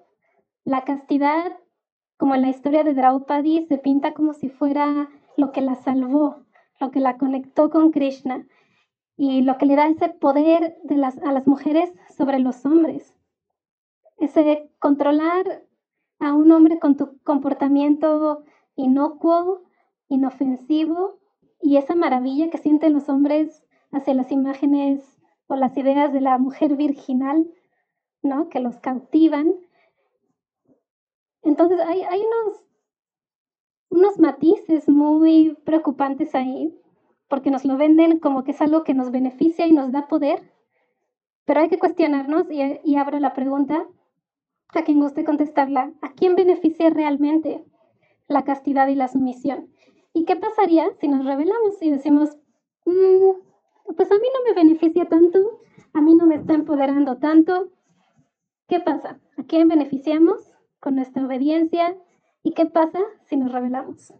la 0.63 0.83
castidad, 0.83 1.57
como 2.17 2.35
en 2.35 2.41
la 2.41 2.49
historia 2.49 2.83
de 2.83 2.93
Draupadi, 2.93 3.65
se 3.67 3.77
pinta 3.77 4.13
como 4.13 4.33
si 4.33 4.49
fuera 4.49 5.09
lo 5.37 5.51
que 5.51 5.61
la 5.61 5.75
salvó, 5.75 6.43
lo 6.79 6.91
que 6.91 6.99
la 6.99 7.17
conectó 7.17 7.69
con 7.69 7.91
Krishna 7.91 8.45
y 9.17 9.41
lo 9.41 9.57
que 9.57 9.65
le 9.65 9.75
da 9.75 9.87
ese 9.87 10.09
poder 10.09 10.77
a 11.23 11.31
las 11.31 11.47
mujeres 11.47 11.91
sobre 12.17 12.39
los 12.39 12.65
hombres. 12.65 13.15
Ese 14.17 14.69
controlar 14.79 15.63
a 16.19 16.33
un 16.33 16.51
hombre 16.51 16.79
con 16.79 16.95
tu 16.97 17.17
comportamiento 17.23 18.43
inocuo, 18.75 19.63
inofensivo 20.09 21.19
y 21.61 21.77
esa 21.77 21.95
maravilla 21.95 22.49
que 22.49 22.57
sienten 22.57 22.93
los 22.93 23.09
hombres 23.09 23.63
hacia 23.91 24.13
las 24.13 24.31
imágenes 24.31 25.17
o 25.47 25.55
las 25.55 25.77
ideas 25.77 26.11
de 26.11 26.21
la 26.21 26.37
mujer 26.37 26.75
virginal, 26.75 27.47
¿no? 28.21 28.49
Que 28.49 28.59
los 28.59 28.77
cautivan. 28.77 29.53
Entonces 31.41 31.79
hay, 31.79 32.01
hay 32.01 32.21
unos, 32.21 32.65
unos 33.89 34.19
matices 34.19 34.89
muy 34.89 35.57
preocupantes 35.63 36.35
ahí 36.35 36.77
porque 37.27 37.51
nos 37.51 37.65
lo 37.65 37.77
venden 37.77 38.19
como 38.19 38.43
que 38.43 38.51
es 38.51 38.61
algo 38.61 38.83
que 38.83 38.93
nos 38.93 39.11
beneficia 39.11 39.65
y 39.67 39.73
nos 39.73 39.91
da 39.91 40.07
poder. 40.07 40.51
Pero 41.45 41.61
hay 41.61 41.69
que 41.69 41.79
cuestionarnos 41.79 42.47
y, 42.49 42.95
abro 42.95 43.19
la 43.19 43.33
pregunta 43.33 43.85
a 44.73 44.83
quien 44.83 44.99
guste 44.99 45.23
contestarla. 45.23 45.93
¿A 46.01 46.13
quién 46.13 46.35
beneficia 46.35 46.89
realmente 46.89 47.63
la 48.27 48.43
castidad 48.43 48.87
y 48.87 48.95
la 48.95 49.07
sumisión? 49.07 49.69
¿Y 50.13 50.25
qué 50.25 50.35
pasaría 50.35 50.89
si 50.99 51.07
nos 51.07 51.25
revelamos 51.25 51.81
y 51.81 51.91
decimos, 51.91 52.37
mm, 52.85 53.93
pues 53.95 54.11
a 54.11 54.15
mí 54.15 54.27
no 54.33 54.43
me 54.47 54.53
beneficia 54.53 55.05
tanto, 55.05 55.59
a 55.93 56.01
mí 56.01 56.15
no 56.15 56.25
me 56.25 56.35
está 56.35 56.53
empoderando 56.53 57.17
tanto? 57.17 57.69
¿Qué 58.67 58.79
pasa? 58.79 59.19
¿A 59.37 59.43
quién 59.43 59.67
beneficiamos 59.67 60.53
con 60.79 60.95
nuestra 60.95 61.25
obediencia? 61.25 61.95
¿Y 62.41 62.53
qué 62.53 62.65
pasa 62.65 62.99
si 63.25 63.37
nos 63.37 63.51
revelamos? 63.51 64.13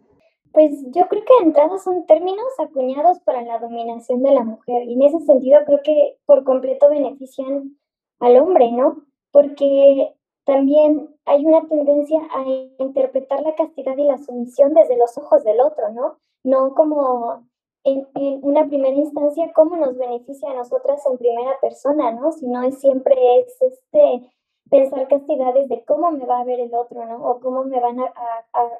Pues 0.56 0.72
yo 0.86 1.06
creo 1.08 1.22
que 1.22 1.34
de 1.38 1.48
entrada 1.48 1.76
son 1.76 2.06
términos 2.06 2.46
acuñados 2.58 3.20
para 3.20 3.42
la 3.42 3.58
dominación 3.58 4.22
de 4.22 4.30
la 4.30 4.42
mujer 4.42 4.84
y 4.84 4.94
en 4.94 5.02
ese 5.02 5.20
sentido 5.20 5.60
creo 5.66 5.82
que 5.84 6.16
por 6.24 6.44
completo 6.44 6.88
benefician 6.88 7.76
al 8.20 8.38
hombre, 8.38 8.72
¿no? 8.72 9.04
Porque 9.32 10.14
también 10.46 11.14
hay 11.26 11.44
una 11.44 11.68
tendencia 11.68 12.22
a 12.34 12.46
interpretar 12.82 13.42
la 13.42 13.54
castidad 13.54 13.98
y 13.98 14.04
la 14.04 14.16
sumisión 14.16 14.72
desde 14.72 14.96
los 14.96 15.18
ojos 15.18 15.44
del 15.44 15.60
otro, 15.60 15.90
¿no? 15.92 16.16
No 16.42 16.74
como 16.74 17.46
en, 17.84 18.08
en, 18.14 18.40
una 18.42 18.66
primera 18.66 18.96
instancia 18.96 19.52
cómo 19.54 19.76
nos 19.76 19.98
beneficia 19.98 20.52
a 20.52 20.54
nosotras 20.54 21.04
en 21.04 21.18
primera 21.18 21.60
persona, 21.60 22.12
¿no? 22.12 22.32
Sino 22.32 22.62
es 22.62 22.80
siempre 22.80 23.14
es 23.40 23.60
este 23.60 24.22
pensar 24.70 25.08
castidades 25.08 25.68
de 25.68 25.84
cómo 25.84 26.10
me 26.10 26.26
va 26.26 26.40
a 26.40 26.44
ver 26.44 26.60
el 26.60 26.74
otro, 26.74 27.04
¿no? 27.06 27.24
O 27.24 27.40
cómo 27.40 27.64
me 27.64 27.80
van 27.80 28.00
a, 28.00 28.12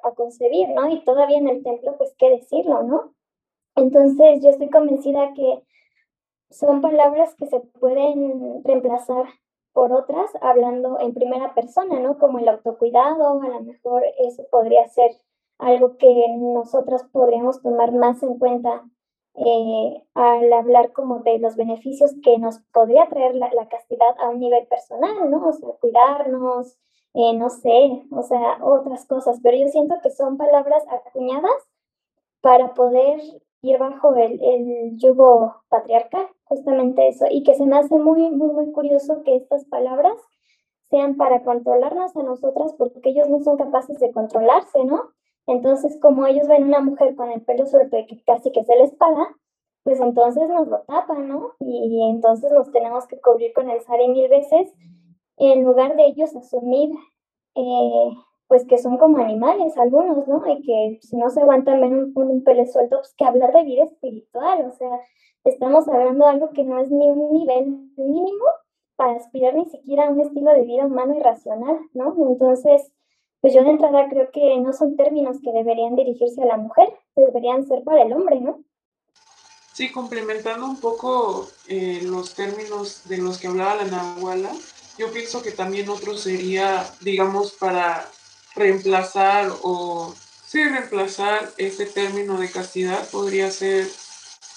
a, 0.02 0.14
concebir, 0.14 0.68
¿no? 0.70 0.88
Y 0.88 1.04
todavía 1.04 1.38
en 1.38 1.48
el 1.48 1.62
templo, 1.62 1.96
pues, 1.96 2.14
¿qué 2.18 2.30
decirlo, 2.30 2.82
¿no? 2.82 3.14
Entonces, 3.76 4.42
yo 4.42 4.50
estoy 4.50 4.70
convencida 4.70 5.32
que 5.34 5.62
son 6.50 6.80
palabras 6.80 7.34
que 7.34 7.46
se 7.46 7.60
pueden 7.60 8.64
reemplazar 8.64 9.26
por 9.72 9.92
otras 9.92 10.30
hablando 10.40 10.98
en 11.00 11.12
primera 11.12 11.54
persona, 11.54 12.00
¿no? 12.00 12.18
Como 12.18 12.38
el 12.38 12.48
autocuidado, 12.48 13.42
a 13.42 13.48
lo 13.48 13.60
mejor 13.60 14.04
eso 14.18 14.44
podría 14.50 14.88
ser 14.88 15.10
algo 15.58 15.96
que 15.98 16.08
nosotras 16.38 17.04
podríamos 17.12 17.62
tomar 17.62 17.92
más 17.92 18.22
en 18.22 18.38
cuenta 18.38 18.84
eh, 19.38 20.02
al 20.14 20.52
hablar 20.52 20.92
como 20.92 21.20
de 21.20 21.38
los 21.38 21.56
beneficios 21.56 22.14
que 22.22 22.38
nos 22.38 22.60
podría 22.72 23.06
traer 23.08 23.34
la, 23.34 23.50
castidad 23.68 24.14
a 24.18 24.30
un 24.30 24.40
nivel 24.40 24.66
personal, 24.66 25.30
¿no? 25.30 25.48
O 25.48 25.52
sea, 25.52 25.68
cuidarnos, 25.80 26.78
eh, 27.14 27.34
no 27.34 27.50
sé, 27.50 28.02
o 28.10 28.22
sea, 28.22 28.58
otras 28.62 29.06
cosas, 29.06 29.40
pero 29.42 29.56
yo 29.58 29.68
siento 29.68 29.96
que 30.02 30.10
son 30.10 30.36
palabras 30.36 30.84
acuñadas 30.88 31.68
para 32.40 32.74
poder 32.74 33.20
ir 33.62 33.78
bajo 33.78 34.14
el, 34.14 34.42
el 34.42 34.96
yugo 34.96 35.56
patriarcal, 35.68 36.28
justamente 36.44 37.08
eso, 37.08 37.26
y 37.30 37.42
que 37.42 37.54
se 37.54 37.66
me 37.66 37.76
hace 37.76 37.94
muy, 37.96 38.30
muy, 38.30 38.52
muy 38.52 38.72
curioso 38.72 39.22
que 39.22 39.36
estas 39.36 39.64
palabras 39.66 40.16
sean 40.88 41.16
para 41.16 41.42
controlarnos 41.42 42.16
a 42.16 42.22
nosotras 42.22 42.74
porque 42.78 43.10
ellos 43.10 43.28
no 43.28 43.40
son 43.40 43.56
capaces 43.56 43.98
de 43.98 44.12
controlarse, 44.12 44.84
¿no? 44.84 45.10
Entonces, 45.46 45.98
como 46.00 46.26
ellos 46.26 46.48
ven 46.48 46.64
una 46.64 46.80
mujer 46.80 47.14
con 47.14 47.30
el 47.30 47.42
pelo 47.42 47.66
suelto 47.66 47.96
y 47.98 48.06
que 48.06 48.22
casi 48.24 48.50
que 48.50 48.64
se 48.64 48.76
les 48.76 48.94
para, 48.94 49.28
pues 49.84 50.00
entonces 50.00 50.48
nos 50.48 50.66
lo 50.66 50.80
tapan, 50.82 51.28
¿no? 51.28 51.52
Y, 51.60 52.02
entonces 52.10 52.50
nos 52.52 52.72
tenemos 52.72 53.06
que 53.06 53.20
cubrir 53.20 53.52
con 53.52 53.70
el 53.70 53.80
sari 53.82 54.08
mil 54.08 54.28
veces, 54.28 54.72
en 55.36 55.62
lugar 55.62 55.94
de 55.94 56.06
ellos 56.06 56.34
asumir, 56.34 56.90
eh, 57.54 58.10
pues 58.48 58.66
que 58.66 58.78
son 58.78 58.98
como 58.98 59.18
animales 59.18 59.78
algunos, 59.78 60.26
¿no? 60.26 60.42
Y 60.48 60.62
que 60.62 60.98
si 61.02 61.16
no 61.16 61.30
se 61.30 61.40
aguantan 61.40 61.80
ver 61.80 61.92
un, 61.92 62.12
un 62.16 62.42
pelo 62.42 62.66
suelto, 62.66 62.96
pues 62.96 63.14
que 63.16 63.24
hablar 63.24 63.52
de 63.52 63.62
vida 63.62 63.84
espiritual, 63.84 64.66
o 64.66 64.72
sea, 64.72 64.90
estamos 65.44 65.86
hablando 65.88 66.24
de 66.24 66.32
algo 66.32 66.50
que 66.50 66.64
no 66.64 66.80
es 66.80 66.90
ni 66.90 67.08
un 67.08 67.32
nivel 67.32 67.66
mínimo 67.96 68.44
para 68.96 69.12
aspirar 69.12 69.54
ni 69.54 69.66
siquiera 69.66 70.08
a 70.08 70.10
un 70.10 70.20
estilo 70.20 70.52
de 70.52 70.62
vida 70.62 70.86
humano 70.86 71.14
y 71.14 71.20
racional, 71.20 71.78
¿no? 71.94 72.14
Entonces, 72.28 72.92
pues 73.46 73.54
yo 73.54 73.62
de 73.62 73.70
entrada 73.70 74.08
creo 74.10 74.28
que 74.32 74.58
no 74.58 74.72
son 74.72 74.96
términos 74.96 75.36
que 75.40 75.52
deberían 75.52 75.94
dirigirse 75.94 76.42
a 76.42 76.46
la 76.46 76.56
mujer, 76.56 76.88
deberían 77.14 77.64
ser 77.64 77.84
para 77.84 78.02
el 78.02 78.12
hombre, 78.12 78.40
¿no? 78.40 78.64
Sí, 79.72 79.92
complementando 79.92 80.66
un 80.66 80.80
poco 80.80 81.48
eh, 81.68 82.00
los 82.02 82.34
términos 82.34 83.02
de 83.04 83.18
los 83.18 83.38
que 83.38 83.46
hablaba 83.46 83.76
la 83.76 83.84
Nahuala, 83.84 84.50
yo 84.98 85.12
pienso 85.12 85.42
que 85.42 85.52
también 85.52 85.88
otro 85.88 86.14
sería, 86.14 86.84
digamos, 87.02 87.52
para 87.52 88.10
reemplazar 88.56 89.52
o 89.62 90.12
sí 90.44 90.64
reemplazar 90.64 91.48
este 91.56 91.86
término 91.86 92.40
de 92.40 92.50
castidad 92.50 93.08
podría 93.10 93.52
ser 93.52 93.86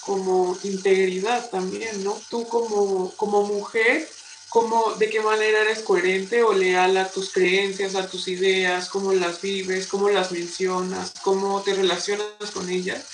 como 0.04 0.56
integridad 0.64 1.48
también, 1.48 2.02
¿no? 2.02 2.16
Tú 2.28 2.44
como, 2.48 3.12
como 3.12 3.44
mujer, 3.44 4.08
cómo, 4.50 4.94
de 4.98 5.08
qué 5.08 5.20
manera 5.20 5.62
eres 5.62 5.78
coherente 5.80 6.42
o 6.42 6.52
leal 6.52 6.96
a 6.98 7.08
tus 7.08 7.32
creencias, 7.32 7.94
a 7.94 8.10
tus 8.10 8.28
ideas, 8.28 8.88
cómo 8.88 9.12
las 9.12 9.40
vives, 9.40 9.86
cómo 9.86 10.10
las 10.10 10.32
mencionas, 10.32 11.14
cómo 11.22 11.62
te 11.62 11.72
relacionas 11.72 12.50
con 12.52 12.68
ellas. 12.68 13.06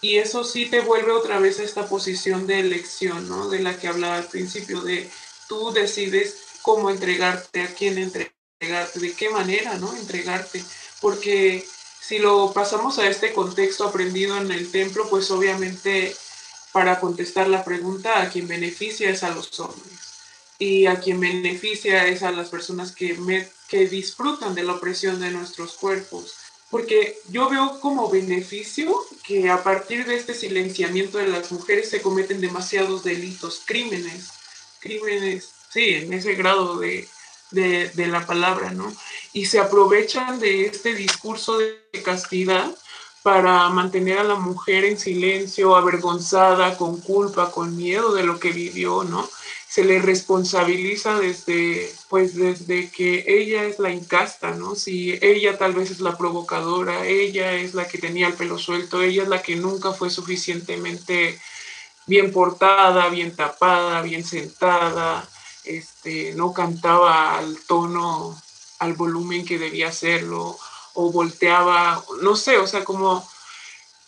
Y 0.00 0.18
eso 0.18 0.44
sí 0.44 0.66
te 0.66 0.80
vuelve 0.80 1.10
otra 1.10 1.40
vez 1.40 1.58
a 1.58 1.64
esta 1.64 1.88
posición 1.88 2.46
de 2.46 2.60
elección, 2.60 3.28
¿no? 3.28 3.50
De 3.50 3.58
la 3.58 3.76
que 3.76 3.88
hablaba 3.88 4.16
al 4.16 4.28
principio, 4.28 4.80
de 4.80 5.10
tú 5.48 5.72
decides 5.72 6.36
cómo 6.62 6.90
entregarte, 6.90 7.62
a 7.62 7.74
quién 7.74 7.98
entregarte, 7.98 9.00
de 9.00 9.12
qué 9.14 9.30
manera, 9.30 9.74
¿no? 9.74 9.94
Entregarte. 9.96 10.64
Porque 11.00 11.66
si 12.00 12.20
lo 12.20 12.52
pasamos 12.52 13.00
a 13.00 13.08
este 13.08 13.32
contexto 13.32 13.84
aprendido 13.88 14.36
en 14.36 14.52
el 14.52 14.70
templo, 14.70 15.08
pues 15.10 15.28
obviamente 15.32 16.16
para 16.72 17.00
contestar 17.00 17.48
la 17.48 17.64
pregunta, 17.64 18.22
a 18.22 18.28
quien 18.30 18.46
beneficia 18.46 19.10
es 19.10 19.24
a 19.24 19.30
los 19.30 19.58
hombres 19.58 19.97
y 20.58 20.86
a 20.86 20.98
quien 20.98 21.20
beneficia 21.20 22.06
es 22.06 22.22
a 22.22 22.32
las 22.32 22.48
personas 22.48 22.92
que, 22.92 23.16
que 23.68 23.88
disfrutan 23.88 24.54
de 24.54 24.64
la 24.64 24.74
opresión 24.74 25.20
de 25.20 25.30
nuestros 25.30 25.74
cuerpos. 25.74 26.34
Porque 26.70 27.18
yo 27.30 27.48
veo 27.48 27.80
como 27.80 28.10
beneficio 28.10 28.94
que 29.22 29.48
a 29.48 29.62
partir 29.62 30.04
de 30.04 30.16
este 30.16 30.34
silenciamiento 30.34 31.18
de 31.18 31.28
las 31.28 31.50
mujeres 31.52 31.88
se 31.88 32.02
cometen 32.02 32.40
demasiados 32.40 33.04
delitos, 33.04 33.62
crímenes, 33.64 34.30
crímenes, 34.80 35.50
sí, 35.72 35.94
en 35.94 36.12
ese 36.12 36.34
grado 36.34 36.78
de, 36.78 37.08
de, 37.50 38.06
la 38.06 38.26
palabra, 38.26 38.70
¿no? 38.70 38.92
Y 39.32 39.46
se 39.46 39.60
aprovechan 39.60 40.40
de 40.40 40.66
este 40.66 40.94
discurso 40.94 41.58
de 41.58 41.80
castidad 42.04 42.70
para 43.22 43.68
mantener 43.70 44.18
a 44.18 44.24
la 44.24 44.36
mujer 44.36 44.84
en 44.84 44.98
silencio, 44.98 45.76
avergonzada, 45.76 46.76
con 46.76 47.00
culpa, 47.00 47.50
con 47.50 47.76
miedo 47.76 48.14
de 48.14 48.24
lo 48.24 48.38
que 48.38 48.52
vivió, 48.52 49.04
¿no? 49.04 49.28
Se 49.68 49.84
le 49.84 50.00
responsabiliza 50.00 51.18
desde, 51.18 51.94
pues 52.08 52.34
desde 52.34 52.90
que 52.90 53.24
ella 53.28 53.64
es 53.64 53.78
la 53.78 53.90
incasta, 53.90 54.52
¿no? 54.52 54.74
Si 54.74 55.18
ella 55.20 55.58
tal 55.58 55.74
vez 55.74 55.90
es 55.90 56.00
la 56.00 56.16
provocadora, 56.16 57.06
ella 57.06 57.52
es 57.52 57.74
la 57.74 57.86
que 57.86 57.98
tenía 57.98 58.28
el 58.28 58.34
pelo 58.34 58.58
suelto, 58.58 59.02
ella 59.02 59.24
es 59.24 59.28
la 59.28 59.42
que 59.42 59.56
nunca 59.56 59.92
fue 59.92 60.08
suficientemente 60.08 61.38
bien 62.06 62.32
portada, 62.32 63.10
bien 63.10 63.36
tapada, 63.36 64.00
bien 64.00 64.24
sentada, 64.24 65.28
este, 65.64 66.34
no 66.34 66.54
cantaba 66.54 67.36
al 67.36 67.58
tono, 67.66 68.40
al 68.78 68.94
volumen 68.94 69.44
que 69.44 69.58
debía 69.58 69.88
hacerlo, 69.88 70.58
o 70.94 71.12
volteaba, 71.12 72.02
no 72.22 72.34
sé, 72.34 72.56
o 72.56 72.66
sea, 72.66 72.84
como 72.84 73.28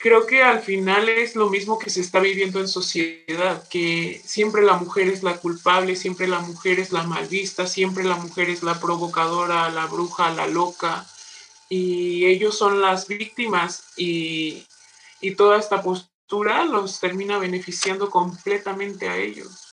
creo 0.01 0.27
que 0.27 0.43
al 0.43 0.61
final 0.61 1.11
es 1.11 1.37
lo 1.37 1.51
mismo 1.51 1.79
que 1.79 1.91
se 1.91 2.01
está 2.01 2.21
viviendo 2.21 2.59
en 2.59 2.69
sociedad, 2.69 3.69
que 3.69 4.21
siempre 4.25 4.63
la 4.63 4.79
mujer 4.79 5.09
es 5.09 5.23
la 5.23 5.37
culpable, 5.37 5.95
siempre 5.95 6.27
la 6.27 6.41
mujer 6.41 6.81
es 6.81 6.91
la 6.91 7.03
mal 7.03 7.29
vista, 7.29 7.67
siempre 7.67 8.03
la 8.03 8.17
mujer 8.17 8.49
es 8.49 8.63
la 8.63 8.81
provocadora, 8.81 9.69
la 9.69 9.85
bruja, 9.87 10.31
la 10.31 10.47
loca, 10.47 11.07
y 11.69 12.25
ellos 12.25 12.57
son 12.57 12.81
las 12.81 13.09
víctimas 13.09 13.85
y, 13.95 14.67
y 15.21 15.33
toda 15.33 15.59
esta 15.59 15.83
postura 15.83 16.65
los 16.65 16.99
termina 16.99 17.39
beneficiando 17.39 18.09
completamente 18.09 19.07
a 19.07 19.19
ellos. 19.19 19.70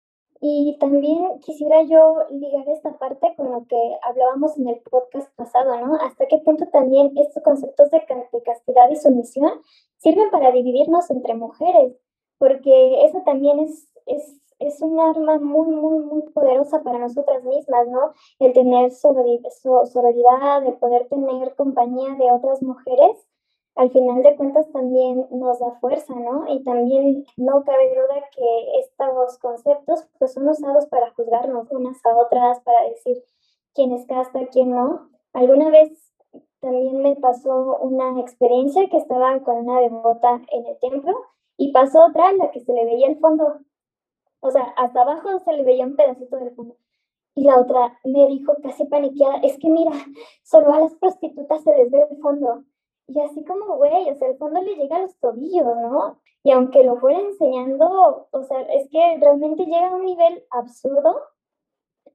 Y 0.45 0.77
también 0.81 1.39
quisiera 1.39 1.85
yo 1.85 2.17
ligar 2.33 2.69
esta 2.69 2.99
parte 2.99 3.33
con 3.37 3.53
lo 3.53 3.65
que 3.69 3.77
hablábamos 4.03 4.59
en 4.59 4.67
el 4.67 4.81
podcast 4.81 5.33
pasado, 5.37 5.79
¿no? 5.87 5.95
Hasta 5.95 6.27
qué 6.27 6.39
punto 6.39 6.67
también 6.67 7.17
estos 7.17 7.45
conceptos 7.45 7.93
de, 7.93 8.05
castidad 8.45 8.90
y 8.90 8.97
sumisión 8.97 9.53
sirven 9.99 10.33
para 10.33 10.51
dividirnos 10.51 11.09
entre 11.12 11.35
mujeres, 11.35 11.97
porque 12.38 13.05
eso 13.05 13.23
también 13.25 13.61
es, 13.61 13.88
es, 14.07 14.40
es 14.59 14.83
un 14.83 14.99
arma 14.99 15.38
muy, 15.38 15.69
muy, 15.69 16.01
muy 16.01 16.23
poderosa 16.31 16.83
para 16.83 16.99
nosotras 16.99 17.45
mismas, 17.45 17.87
¿no? 17.87 18.12
El 18.40 18.53
tener 18.53 18.90
sororidad, 18.90 20.66
el 20.66 20.75
poder 20.75 21.07
tener 21.07 21.55
compañía 21.55 22.16
de 22.16 22.33
otras 22.33 22.61
mujeres 22.64 23.16
al 23.75 23.91
final 23.91 24.23
de 24.23 24.37
cuentas 24.37 24.71
también 24.73 25.27
nos 25.31 25.59
da 25.59 25.73
fuerza, 25.81 26.15
¿no? 26.15 26.45
Y 26.49 26.63
también 26.63 27.25
no 27.37 27.65
cabe 27.65 27.89
duda 27.91 28.23
que 28.35 28.81
estos 28.81 29.39
conceptos 29.39 30.09
pues 30.19 30.35
son 30.35 30.49
usados 30.49 30.87
para 30.87 31.11
juzgarnos 31.15 31.71
unas 31.71 32.05
a 32.05 32.17
otras, 32.17 32.61
para 32.61 32.89
decir 32.89 33.23
quién 33.75 33.93
es 33.93 34.07
casta, 34.07 34.47
quién 34.53 34.71
no. 34.71 35.09
Alguna 35.33 35.71
vez 35.71 36.13
también 36.61 37.03
me 37.03 37.17
pasó 37.17 37.79
una 37.81 38.21
experiencia 38.21 38.89
que 38.89 38.99
estaba 38.99 39.41
con 39.41 39.57
una 39.57 39.81
devota 39.81 40.41
en 40.51 40.67
el 40.67 40.79
templo 40.79 41.15
y 41.57 41.73
pasó 41.73 42.07
otra 42.07 42.31
en 42.31 42.39
la 42.39 42.51
que 42.51 42.61
se 42.61 42.73
le 42.73 42.85
veía 42.85 43.09
el 43.09 43.19
fondo, 43.19 43.61
o 44.41 44.51
sea, 44.51 44.63
hasta 44.77 45.03
abajo 45.03 45.39
se 45.41 45.53
le 45.53 45.63
veía 45.63 45.87
un 45.87 45.97
pedacito 45.97 46.37
del 46.37 46.55
fondo. 46.55 46.77
Y 47.35 47.45
la 47.45 47.59
otra 47.59 47.99
me 48.05 48.27
dijo 48.27 48.55
casi 48.63 48.85
paniqueada, 48.85 49.37
es 49.39 49.59
que 49.59 49.71
mira, 49.71 49.93
solo 50.43 50.73
a 50.73 50.81
las 50.81 50.95
prostitutas 50.95 51.63
se 51.63 51.77
les 51.77 51.91
ve 51.91 52.07
el 52.11 52.19
fondo. 52.19 52.65
Y 53.07 53.21
así 53.21 53.45
como, 53.45 53.77
güey, 53.77 54.11
o 54.11 54.15
sea, 54.15 54.29
el 54.29 54.38
fondo 54.38 54.61
le 54.62 54.77
llega 54.77 54.97
a 54.97 55.03
los 55.03 55.19
tobillos, 55.19 55.65
¿no? 55.65 56.19
Y 56.43 56.53
aunque 56.53 56.83
lo 56.83 56.97
fuera 56.97 57.21
enseñando, 57.21 58.29
o 58.31 58.43
sea, 58.45 58.61
es 58.62 58.88
que 58.91 59.19
realmente 59.21 59.65
llega 59.65 59.88
a 59.88 59.95
un 59.95 60.05
nivel 60.05 60.45
absurdo 60.51 61.21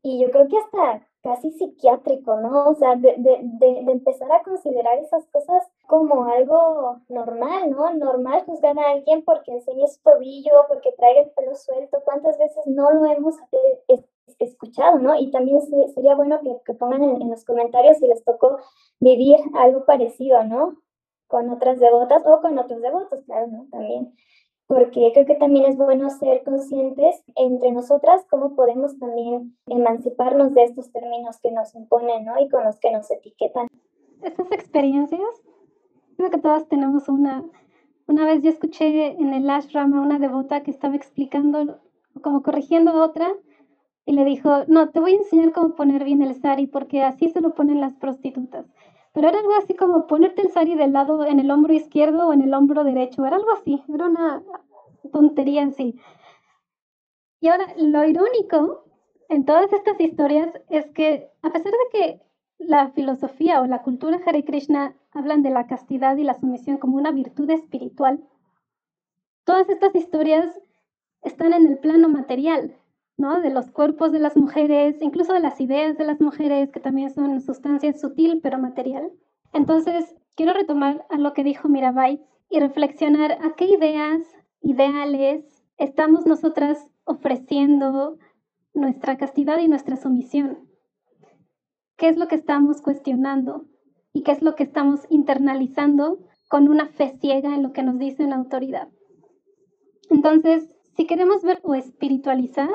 y 0.02 0.21
yo 0.21 0.32
creo 0.32 0.47
que 0.47 0.58
hasta 0.58 1.08
casi 1.27 1.51
psiquiátrico, 1.51 2.37
¿no? 2.37 2.69
O 2.69 2.75
sea, 2.75 2.95
de, 2.95 3.15
de, 3.17 3.39
de, 3.41 3.83
de, 3.83 3.91
empezar 3.91 4.31
a 4.31 4.43
considerar 4.43 4.97
esas 4.99 5.27
cosas 5.27 5.61
como 5.85 6.23
algo 6.23 7.01
normal, 7.09 7.69
¿no? 7.69 7.93
Normal 7.93 8.45
juzgar 8.45 8.79
a 8.79 8.91
alguien 8.91 9.25
porque 9.25 9.51
enseñe 9.51 9.85
su 9.89 10.01
tobillo, 10.03 10.53
porque 10.69 10.93
traiga 10.93 11.23
el 11.23 11.31
pelo 11.31 11.53
suelto. 11.53 12.01
¿Cuántas 12.05 12.37
veces 12.37 12.65
no 12.65 12.91
lo 12.93 13.05
hemos 13.07 13.35
escuchado, 14.39 14.99
¿no? 14.99 15.19
Y 15.19 15.29
también 15.29 15.59
sería 15.93 16.15
bueno 16.15 16.39
que, 16.39 16.55
que 16.65 16.73
pongan 16.73 17.03
en, 17.03 17.21
en, 17.21 17.29
los 17.29 17.43
comentarios 17.43 17.97
si 17.97 18.07
les 18.07 18.23
tocó 18.23 18.59
vivir 19.01 19.37
algo 19.55 19.83
parecido, 19.83 20.45
¿no? 20.45 20.77
Con 21.27 21.49
otras 21.49 21.77
devotas 21.77 22.23
o 22.25 22.39
con 22.39 22.57
otros 22.57 22.81
devotos, 22.81 23.19
claro, 23.25 23.47
¿no? 23.47 23.67
También. 23.69 24.15
Porque 24.67 25.12
creo 25.13 25.25
que 25.25 25.36
también 25.36 25.65
es 25.65 25.77
bueno 25.77 26.10
ser 26.10 26.43
conscientes 26.43 27.23
entre 27.36 27.71
nosotras 27.71 28.25
cómo 28.30 28.56
podemos 28.56 28.99
también 28.99 29.58
emanciparnos 29.67 30.53
de 30.53 30.63
estos 30.63 30.91
términos 30.91 31.39
que 31.41 31.51
nos 31.51 31.73
imponen, 31.73 32.25
¿no? 32.25 32.38
Y 32.39 32.49
con 32.49 32.65
los 32.65 32.77
que 32.80 32.91
nos 32.91 33.10
etiquetan. 33.10 33.67
Estas 34.21 34.51
experiencias, 34.51 35.21
creo 36.17 36.30
que 36.30 36.39
todas 36.39 36.67
tenemos 36.67 37.08
una. 37.08 37.45
Una 38.08 38.25
vez 38.25 38.41
yo 38.41 38.49
escuché 38.49 39.12
en 39.12 39.34
el 39.34 39.49
ashram 39.49 39.93
a 39.93 40.01
una 40.01 40.19
devota 40.19 40.63
que 40.63 40.71
estaba 40.71 40.95
explicando, 40.95 41.80
como 42.21 42.43
corrigiendo 42.43 42.91
a 42.91 43.06
otra, 43.06 43.34
y 44.06 44.13
le 44.13 44.23
dijo, 44.23 44.63
no, 44.67 44.89
te 44.89 45.01
voy 45.01 45.13
a 45.13 45.17
enseñar 45.17 45.51
cómo 45.51 45.75
poner 45.75 46.06
bien 46.06 46.21
el 46.21 46.34
sari 46.36 46.65
porque 46.65 47.03
así 47.03 47.30
se 47.30 47.41
lo 47.41 47.53
ponen 47.53 47.82
las 47.82 47.93
prostitutas. 47.95 48.65
Pero 49.17 49.30
era 49.30 49.39
algo 49.39 49.56
así 49.56 49.73
como 49.73 50.06
ponerte 50.06 50.43
el 50.43 50.51
sari 50.51 50.75
del 50.75 50.93
lado 50.93 51.25
en 51.25 51.39
el 51.39 51.49
hombro 51.49 51.73
izquierdo 51.73 52.27
o 52.27 52.34
en 52.34 52.43
el 52.43 52.53
hombro 52.53 52.84
derecho, 52.84 53.25
era 53.25 53.38
algo 53.38 53.51
así, 53.51 53.84
era 53.91 54.06
una 54.06 54.43
tontería 55.12 55.63
en 55.63 55.73
sí. 55.73 55.99
Y 57.41 57.47
ahora, 57.47 57.65
lo 57.77 58.08
irónico 58.08 58.86
en 59.27 59.43
todas 59.43 59.73
estas 59.73 59.99
historias 59.99 60.53
es 60.69 60.86
que 60.91 61.32
a 61.41 61.49
pesar 61.49 61.71
de 61.71 61.89
que 61.91 62.21
la 62.60 62.91
filosofía 62.91 63.60
o 63.60 63.65
la 63.65 63.82
cultura 63.82 64.19
Hare 64.23 64.45
Krishna 64.45 64.95
hablan 65.13 65.41
de 65.41 65.49
la 65.49 65.65
castidad 65.65 66.15
y 66.17 66.23
la 66.23 66.36
sumisión 66.36 66.77
como 66.77 66.97
una 66.97 67.10
virtud 67.10 67.49
espiritual, 67.49 68.23
todas 69.45 69.67
estas 69.67 69.95
historias 69.95 70.62
están 71.23 71.53
en 71.53 71.65
el 71.65 71.80
plano 71.80 72.08
material, 72.08 72.77
¿no? 73.17 73.41
De 73.41 73.49
los 73.49 73.71
cuerpos 73.71 74.12
de 74.12 74.19
las 74.19 74.38
mujeres, 74.38 75.01
incluso 75.01 75.34
de 75.34 75.39
las 75.39 75.60
ideas 75.60 75.97
de 75.97 76.06
las 76.06 76.21
mujeres, 76.21 76.71
que 76.71 76.80
también 76.80 77.10
son 77.10 77.41
sustancia 77.41 77.91
sutil 77.93 78.39
pero 78.41 78.60
material. 78.60 79.12
Entonces, 79.53 80.15
quiero 80.36 80.53
retomar 80.53 81.06
a 81.10 81.17
lo 81.17 81.34
que 81.34 81.43
dijo 81.43 81.67
Mirabai 81.67 82.23
y 82.49 82.60
reflexionar 82.60 83.34
a 83.34 83.56
qué 83.56 83.65
ideas, 83.65 84.21
ideales 84.62 85.43
estamos 85.77 86.25
nosotras 86.25 86.89
ofreciendo 87.03 88.17
nuestra 88.73 89.17
castidad 89.17 89.60
y 89.60 89.67
nuestra 89.67 89.95
sumisión. 89.97 90.67
¿Qué 91.97 92.10
es 92.10 92.17
lo 92.17 92.27
que 92.27 92.36
estamos 92.36 92.82
cuestionando? 92.82 93.65
¿Y 94.13 94.23
qué 94.23 94.32
es 94.32 94.41
lo 94.41 94.56
que 94.56 94.63
estamos 94.63 95.01
internalizando 95.10 96.19
con 96.49 96.69
una 96.69 96.88
fe 96.88 97.17
ciega 97.19 97.56
en 97.56 97.63
lo 97.63 97.73
que 97.73 97.84
nos 97.84 97.97
dice 97.97 98.23
una 98.23 98.36
autoridad? 98.36 98.89
Entonces, 100.10 100.75
si 100.95 101.06
queremos 101.06 101.43
ver 101.43 101.60
o 101.63 101.75
espiritualizar 101.75 102.69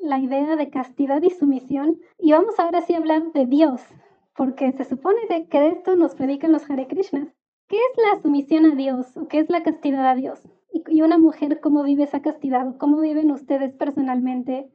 la 0.00 0.18
idea 0.18 0.56
de 0.56 0.70
castidad 0.70 1.22
y 1.22 1.30
sumisión. 1.30 1.98
Y 2.18 2.32
vamos 2.32 2.58
ahora 2.58 2.82
sí 2.82 2.94
a 2.94 2.98
hablar 2.98 3.32
de 3.32 3.46
Dios, 3.46 3.82
porque 4.36 4.72
se 4.72 4.84
supone 4.84 5.48
que 5.48 5.60
de 5.60 5.68
esto 5.68 5.96
nos 5.96 6.14
predican 6.14 6.52
los 6.52 6.68
Hare 6.70 6.86
Krishnas. 6.86 7.28
¿Qué 7.68 7.76
es 7.76 8.02
la 8.04 8.22
sumisión 8.22 8.64
a 8.66 8.74
Dios 8.74 9.16
o 9.16 9.26
qué 9.26 9.40
es 9.40 9.50
la 9.50 9.62
castidad 9.62 10.06
a 10.06 10.14
Dios? 10.14 10.40
Y, 10.72 11.02
una 11.02 11.18
mujer, 11.18 11.60
¿cómo 11.60 11.82
vive 11.82 12.04
esa 12.04 12.20
castidad? 12.22 12.76
¿Cómo 12.78 13.00
viven 13.00 13.30
ustedes 13.30 13.74
personalmente, 13.74 14.70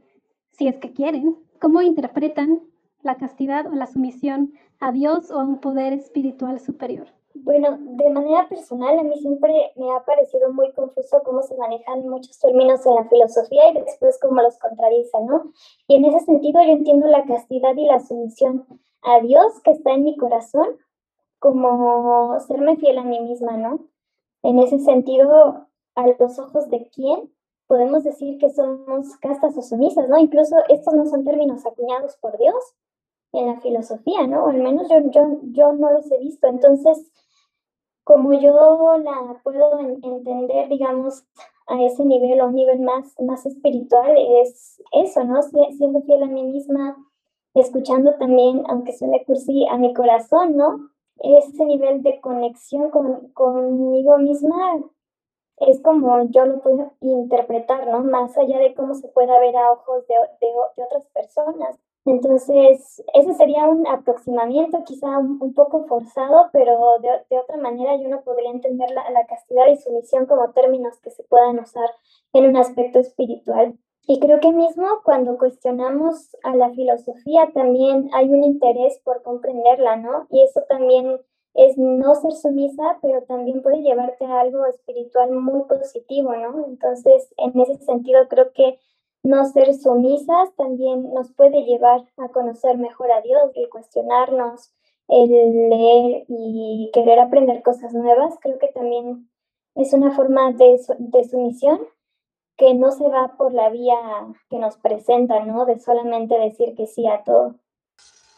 si 0.51 0.67
es 0.67 0.77
que 0.77 0.91
quieren, 0.91 1.38
¿cómo 1.60 1.81
interpretan 1.81 2.60
la 3.01 3.15
castidad 3.15 3.67
o 3.67 3.75
la 3.75 3.88
sumisión 3.88 4.53
a 4.79 4.91
Dios 4.91 5.31
o 5.31 5.39
a 5.39 5.45
un 5.45 5.60
poder 5.60 5.93
espiritual 5.93 6.60
superior? 6.60 7.07
Bueno, 7.43 7.77
de 7.80 8.10
manera 8.12 8.47
personal, 8.47 8.99
a 8.99 9.04
mí 9.04 9.17
siempre 9.19 9.71
me 9.75 9.91
ha 9.91 10.04
parecido 10.06 10.54
muy 10.54 10.71
confuso 10.73 11.23
cómo 11.23 11.41
se 11.41 11.56
manejan 11.56 12.08
muchos 12.08 12.38
términos 12.39 12.86
en 12.86 12.95
la 12.95 13.06
filosofía 13.06 13.71
y 13.71 13.73
después 13.73 14.19
cómo 14.21 14.41
los 14.41 14.60
contradicen, 14.60 15.25
¿no? 15.25 15.51
Y 15.88 15.95
en 15.95 16.06
ese 16.06 16.19
sentido 16.25 16.62
yo 16.62 16.71
entiendo 16.71 17.08
la 17.08 17.25
castidad 17.25 17.75
y 17.75 17.86
la 17.86 17.99
sumisión 17.99 18.67
a 19.01 19.19
Dios 19.21 19.60
que 19.63 19.71
está 19.71 19.93
en 19.93 20.04
mi 20.04 20.15
corazón 20.17 20.77
como 21.39 22.39
serme 22.41 22.77
fiel 22.77 22.99
a 22.99 23.04
mí 23.04 23.19
misma, 23.19 23.58
¿no? 23.58 23.88
En 24.43 24.60
ese 24.60 24.77
sentido, 24.80 25.67
a 25.95 26.08
los 26.08 26.38
ojos 26.38 26.69
de 26.69 26.89
quién 26.93 27.34
podemos 27.65 28.04
decir 28.04 28.38
que 28.38 28.51
somos 28.51 29.17
castas 29.17 29.58
o 29.58 29.62
sumisas, 29.63 30.08
¿no? 30.08 30.19
Incluso 30.19 30.58
estos 30.69 30.93
no 30.93 31.06
son 31.08 31.23
términos 31.23 31.65
acuñados 31.65 32.17
por 32.17 32.38
Dios 32.38 32.75
en 33.34 33.47
la 33.47 33.60
filosofía, 33.62 34.27
¿no? 34.27 34.45
O 34.45 34.49
al 34.49 34.62
menos 34.62 34.89
yo, 34.89 34.99
yo, 35.10 35.39
yo 35.51 35.73
no 35.73 35.91
los 35.91 36.12
he 36.12 36.19
visto. 36.19 36.47
Entonces, 36.47 37.12
como 38.03 38.33
yo 38.33 38.97
la 38.97 39.39
puedo 39.43 39.79
entender, 39.79 40.67
digamos, 40.69 41.23
a 41.67 41.81
ese 41.83 42.03
nivel 42.05 42.41
o 42.41 42.47
un 42.47 42.55
nivel 42.55 42.79
más, 42.81 43.15
más 43.19 43.45
espiritual, 43.45 44.15
es 44.41 44.81
eso, 44.91 45.23
¿no? 45.23 45.41
Siendo 45.43 46.01
fiel 46.01 46.23
a 46.23 46.27
mí 46.27 46.43
misma, 46.43 46.97
escuchando 47.53 48.15
también, 48.15 48.63
aunque 48.67 48.93
suene 48.93 49.23
cursi, 49.25 49.67
a 49.67 49.77
mi 49.77 49.93
corazón, 49.93 50.57
¿no? 50.57 50.89
Ese 51.19 51.65
nivel 51.65 52.01
de 52.01 52.19
conexión 52.19 52.89
con, 52.89 53.29
conmigo 53.33 54.17
misma 54.17 54.81
es 55.57 55.79
como 55.81 56.23
yo 56.31 56.45
lo 56.45 56.59
puedo 56.59 56.93
interpretar, 57.01 57.87
¿no? 57.87 58.03
Más 58.03 58.35
allá 58.37 58.57
de 58.57 58.73
cómo 58.73 58.95
se 58.95 59.07
pueda 59.09 59.39
ver 59.39 59.55
a 59.55 59.71
ojos 59.71 60.07
de, 60.07 60.15
de 60.41 60.83
otras 60.83 61.05
personas. 61.13 61.77
Entonces, 62.05 63.03
ese 63.13 63.33
sería 63.33 63.65
un 63.65 63.85
aproximamiento 63.85 64.83
quizá 64.83 65.19
un, 65.19 65.53
poco 65.53 65.85
forzado, 65.85 66.49
pero 66.51 66.97
de, 66.99 67.37
otra 67.37 67.57
manera 67.57 67.95
yo 67.97 68.09
no 68.09 68.21
podría 68.21 68.49
entender 68.49 68.89
la, 68.91 69.09
la, 69.11 69.25
castidad 69.27 69.67
y 69.67 69.77
sumisión 69.77 70.25
como 70.25 70.51
términos 70.51 70.99
que 70.99 71.11
se 71.11 71.23
puedan 71.23 71.59
usar 71.59 71.89
en 72.33 72.45
un 72.45 72.57
aspecto 72.57 72.99
espiritual. 72.99 73.77
Y 74.07 74.19
creo 74.19 74.39
que 74.39 74.51
mismo 74.51 74.87
cuando 75.03 75.37
cuestionamos 75.37 76.35
a 76.43 76.55
la 76.55 76.71
filosofía 76.71 77.51
también 77.53 78.09
hay 78.13 78.29
un 78.29 78.43
interés 78.43 78.99
por 79.03 79.21
comprenderla, 79.21 79.95
¿no? 79.97 80.25
Y 80.31 80.43
eso 80.43 80.61
también 80.67 81.19
es 81.53 81.77
no 81.77 82.15
ser 82.15 82.31
sumisa, 82.31 82.97
pero 83.01 83.23
también 83.23 83.61
puede 83.61 83.81
llevarte 83.81 84.25
a 84.25 84.39
algo 84.39 84.65
espiritual 84.65 85.31
muy 85.31 85.63
positivo, 85.65 86.35
¿no? 86.35 86.65
Entonces, 86.65 87.33
en 87.37 87.59
ese 87.59 87.77
sentido, 87.77 88.27
creo 88.27 88.51
que 88.53 88.79
no 89.23 89.45
ser 89.45 89.73
sumisas 89.75 90.55
también 90.57 91.13
nos 91.13 91.31
puede 91.31 91.63
llevar 91.63 92.05
a 92.17 92.29
conocer 92.29 92.77
mejor 92.77 93.12
a 93.12 93.21
Dios, 93.21 93.51
y 93.55 93.69
cuestionarnos, 93.69 94.73
el 95.07 95.69
leer 95.69 96.25
y 96.27 96.89
querer 96.93 97.19
aprender 97.19 97.62
cosas 97.63 97.93
nuevas, 97.93 98.36
creo 98.41 98.57
que 98.60 98.69
también 98.69 99.29
es 99.75 99.93
una 99.93 100.15
forma 100.15 100.53
de, 100.53 100.79
de 100.99 101.29
sumisión 101.29 101.81
que 102.57 102.73
no 102.73 102.91
se 102.91 103.07
va 103.10 103.36
por 103.38 103.53
la 103.53 103.69
vía 103.69 103.97
que 104.49 104.57
nos 104.57 104.77
presenta, 104.77 105.43
¿no? 105.43 105.65
De 105.65 105.79
solamente 105.79 106.38
decir 106.38 106.75
que 106.75 106.88
sí 106.88 107.07
a 107.07 107.23
todo. 107.23 107.55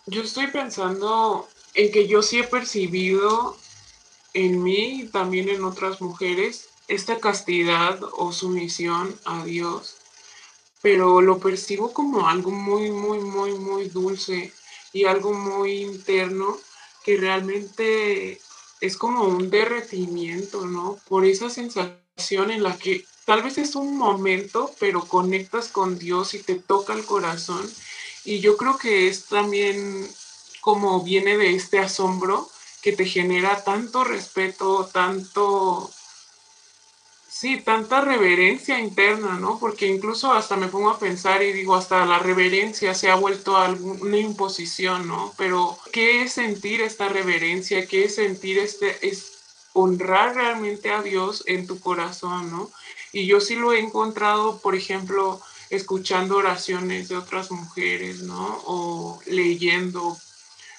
Yo 0.07 0.21
estoy 0.21 0.47
pensando 0.47 1.45
en 1.75 1.91
que 1.91 2.07
yo 2.07 2.21
sí 2.21 2.39
he 2.39 2.43
percibido 2.43 3.55
en 4.33 4.63
mí 4.63 5.01
y 5.01 5.07
también 5.09 5.49
en 5.49 5.63
otras 5.63 6.01
mujeres 6.01 6.69
esta 6.87 7.19
castidad 7.19 7.99
o 8.17 8.31
sumisión 8.31 9.15
a 9.25 9.43
Dios 9.45 10.02
pero 10.83 11.21
lo 11.21 11.39
percibo 11.39 11.93
como 11.93 12.27
algo 12.27 12.51
muy, 12.51 12.91
muy, 12.91 13.19
muy, 13.19 13.53
muy 13.53 13.87
dulce 13.87 14.51
y 14.91 15.05
algo 15.05 15.33
muy 15.33 15.81
interno 15.81 16.57
que 17.05 17.15
realmente 17.15 18.41
es 18.81 18.97
como 18.97 19.23
un 19.23 19.49
derretimiento, 19.49 20.65
¿no? 20.67 20.99
Por 21.07 21.25
esa 21.25 21.49
sensación 21.49 22.51
en 22.51 22.63
la 22.63 22.77
que 22.77 23.05
tal 23.25 23.43
vez 23.43 23.57
es 23.57 23.75
un 23.75 23.95
momento, 23.95 24.75
pero 24.77 25.05
conectas 25.05 25.69
con 25.69 25.97
Dios 25.97 26.33
y 26.33 26.39
te 26.43 26.55
toca 26.55 26.91
el 26.93 27.05
corazón. 27.05 27.65
Y 28.25 28.41
yo 28.41 28.57
creo 28.57 28.77
que 28.77 29.07
es 29.07 29.27
también 29.27 30.05
como 30.59 31.01
viene 31.01 31.37
de 31.37 31.55
este 31.55 31.79
asombro 31.79 32.49
que 32.81 32.91
te 32.91 33.05
genera 33.05 33.63
tanto 33.63 34.03
respeto, 34.03 34.89
tanto 34.91 35.89
Sí, 37.35 37.59
tanta 37.59 37.99
reverencia 37.99 38.79
interna, 38.79 39.39
¿no? 39.39 39.57
Porque 39.59 39.87
incluso 39.87 40.31
hasta 40.31 40.55
me 40.55 40.67
pongo 40.67 40.91
a 40.91 40.99
pensar 40.99 41.41
y 41.41 41.51
digo, 41.51 41.75
hasta 41.75 42.05
la 42.05 42.19
reverencia 42.19 42.93
se 42.93 43.09
ha 43.09 43.15
vuelto 43.15 43.57
una 44.01 44.17
imposición, 44.17 45.07
¿no? 45.07 45.33
Pero, 45.35 45.79
¿qué 45.91 46.21
es 46.21 46.33
sentir 46.33 46.81
esta 46.81 47.09
reverencia? 47.09 47.87
¿Qué 47.87 48.05
es 48.05 48.15
sentir 48.15 48.59
este, 48.59 49.07
es 49.07 49.31
honrar 49.73 50.35
realmente 50.35 50.91
a 50.91 51.01
Dios 51.01 51.43
en 51.47 51.65
tu 51.65 51.79
corazón, 51.79 52.51
¿no? 52.51 52.69
Y 53.11 53.25
yo 53.25 53.41
sí 53.41 53.55
lo 53.55 53.73
he 53.73 53.79
encontrado, 53.79 54.59
por 54.59 54.75
ejemplo, 54.75 55.41
escuchando 55.71 56.37
oraciones 56.37 57.09
de 57.09 57.17
otras 57.17 57.49
mujeres, 57.49 58.21
¿no? 58.21 58.61
O 58.67 59.19
leyendo 59.25 60.15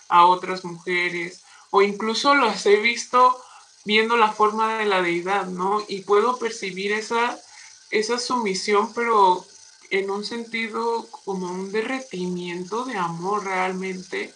a 0.09 0.25
otras 0.27 0.65
mujeres, 0.65 1.43
o 1.71 1.83
incluso 1.83 2.33
las 2.37 2.65
he 2.67 2.77
visto 2.77 3.43
viendo 3.85 4.17
la 4.17 4.33
forma 4.33 4.79
de 4.79 4.87
la 4.87 5.03
deidad, 5.03 5.47
¿no? 5.47 5.85
Y 5.89 6.03
puedo 6.03 6.39
percibir 6.39 6.93
esa, 6.93 7.39
esa 7.91 8.19
sumisión, 8.19 8.93
pero 8.95 9.45
en 9.91 10.11
un 10.11 10.25
sentido 10.25 11.07
como 11.25 11.51
un 11.51 11.71
derretimiento 11.71 12.85
de 12.85 12.97
amor 12.97 13.45
realmente, 13.45 14.33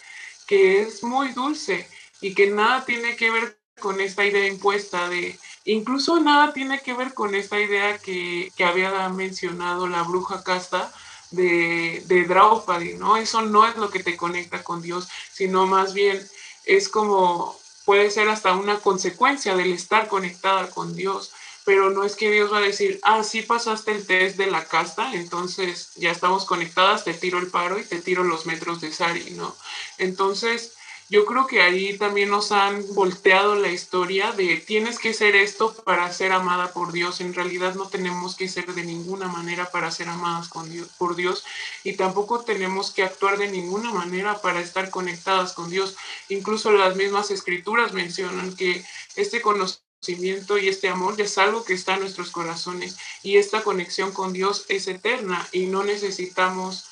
que 0.46 0.82
es 0.82 1.02
muy 1.02 1.32
dulce 1.32 1.88
y 2.20 2.34
que 2.34 2.48
nada 2.48 2.84
tiene 2.84 3.16
que 3.16 3.30
ver 3.30 3.58
con 3.80 4.00
esta 4.00 4.24
idea 4.24 4.46
impuesta 4.46 5.08
de, 5.08 5.38
incluso 5.64 6.20
nada 6.20 6.52
tiene 6.52 6.80
que 6.80 6.94
ver 6.94 7.14
con 7.14 7.34
esta 7.34 7.61
idea 7.61 7.98
que, 7.98 8.52
que 8.56 8.64
había 8.64 9.08
mencionado 9.08 9.87
la 9.87 10.02
bruja 10.02 10.42
casta 10.42 10.92
de, 11.30 12.02
de 12.06 12.24
Draupadi, 12.24 12.94
¿no? 12.94 13.16
Eso 13.16 13.42
no 13.42 13.66
es 13.66 13.76
lo 13.76 13.90
que 13.90 14.02
te 14.02 14.16
conecta 14.16 14.64
con 14.64 14.82
Dios, 14.82 15.08
sino 15.32 15.66
más 15.66 15.94
bien 15.94 16.20
es 16.64 16.88
como 16.88 17.56
puede 17.88 18.11
ser 18.11 18.29
hasta 18.29 18.53
una 18.53 18.81
consecuencia 18.81 19.57
del 19.57 19.72
estar 19.72 20.09
conectada 20.09 20.68
con 20.68 20.94
Dios, 20.94 21.33
pero 21.64 21.88
no 21.88 22.05
es 22.05 22.16
que 22.16 22.31
Dios 22.31 22.53
va 22.53 22.59
a 22.59 22.61
decir, 22.61 23.01
ah, 23.03 23.24
sí 23.24 23.40
pasaste 23.40 23.92
el 23.92 24.07
test 24.07 24.37
de 24.37 24.51
la 24.51 24.66
casta, 24.66 25.14
entonces 25.14 25.92
ya 25.94 26.11
estamos 26.11 26.44
conectadas, 26.44 27.05
te 27.05 27.14
tiro 27.14 27.38
el 27.38 27.46
paro 27.46 27.79
y 27.79 27.85
te 27.85 28.03
tiro 28.03 28.24
los 28.24 28.44
metros 28.44 28.83
de 28.83 28.92
Sari, 28.92 29.31
¿no? 29.31 29.57
Entonces, 29.96 30.74
yo 31.11 31.25
creo 31.25 31.47
que 31.47 31.62
ahí 31.62 31.97
también 31.97 32.29
nos 32.29 32.53
han 32.53 32.85
volteado 32.94 33.55
la 33.55 33.73
historia 33.73 34.33
de 34.33 34.59
tienes 34.59 34.99
que 34.99 35.14
ser 35.14 35.37
esto 35.37 35.75
para 35.85 36.12
ser 36.12 36.33
amada 36.33 36.75
por 36.75 36.92
Dios. 36.92 37.23
En 37.23 37.33
realidad 37.33 37.75
no 37.75 37.88
tenemos 37.88 38.37
que 38.37 38.47
ser 38.47 38.75
de 38.75 38.85
ninguna 38.85 39.27
manera 39.29 39.71
para 39.71 39.90
ser 39.90 40.09
amadas 40.09 40.49
con 40.49 40.71
Dios, 40.71 40.88
por 40.99 41.16
Dios 41.16 41.44
y 41.83 41.94
tampoco 41.94 42.44
tenemos 42.44 42.90
que 42.90 43.05
actuar 43.05 43.38
de 43.38 43.49
ninguna 43.49 43.90
manera 43.90 44.42
para 44.42 44.61
estar 44.61 44.90
conectadas 44.90 45.55
con 45.55 45.71
Dios. 45.71 45.97
Incluso 46.29 46.73
las 46.73 46.94
mismas 46.94 47.31
escrituras 47.31 47.94
mencionan 47.94 48.55
que 48.55 48.85
este 49.16 49.40
conocimiento 49.40 50.59
y 50.59 50.68
este 50.68 50.90
amor 50.90 51.18
es 51.18 51.38
algo 51.38 51.64
que 51.64 51.73
está 51.73 51.94
en 51.94 52.01
nuestros 52.01 52.31
corazones 52.31 52.99
y 53.23 53.38
esta 53.38 53.62
conexión 53.62 54.12
con 54.12 54.35
Dios 54.35 54.66
es 54.68 54.87
eterna 54.88 55.49
y 55.53 55.66
no 55.66 55.85
necesitamos 55.85 56.85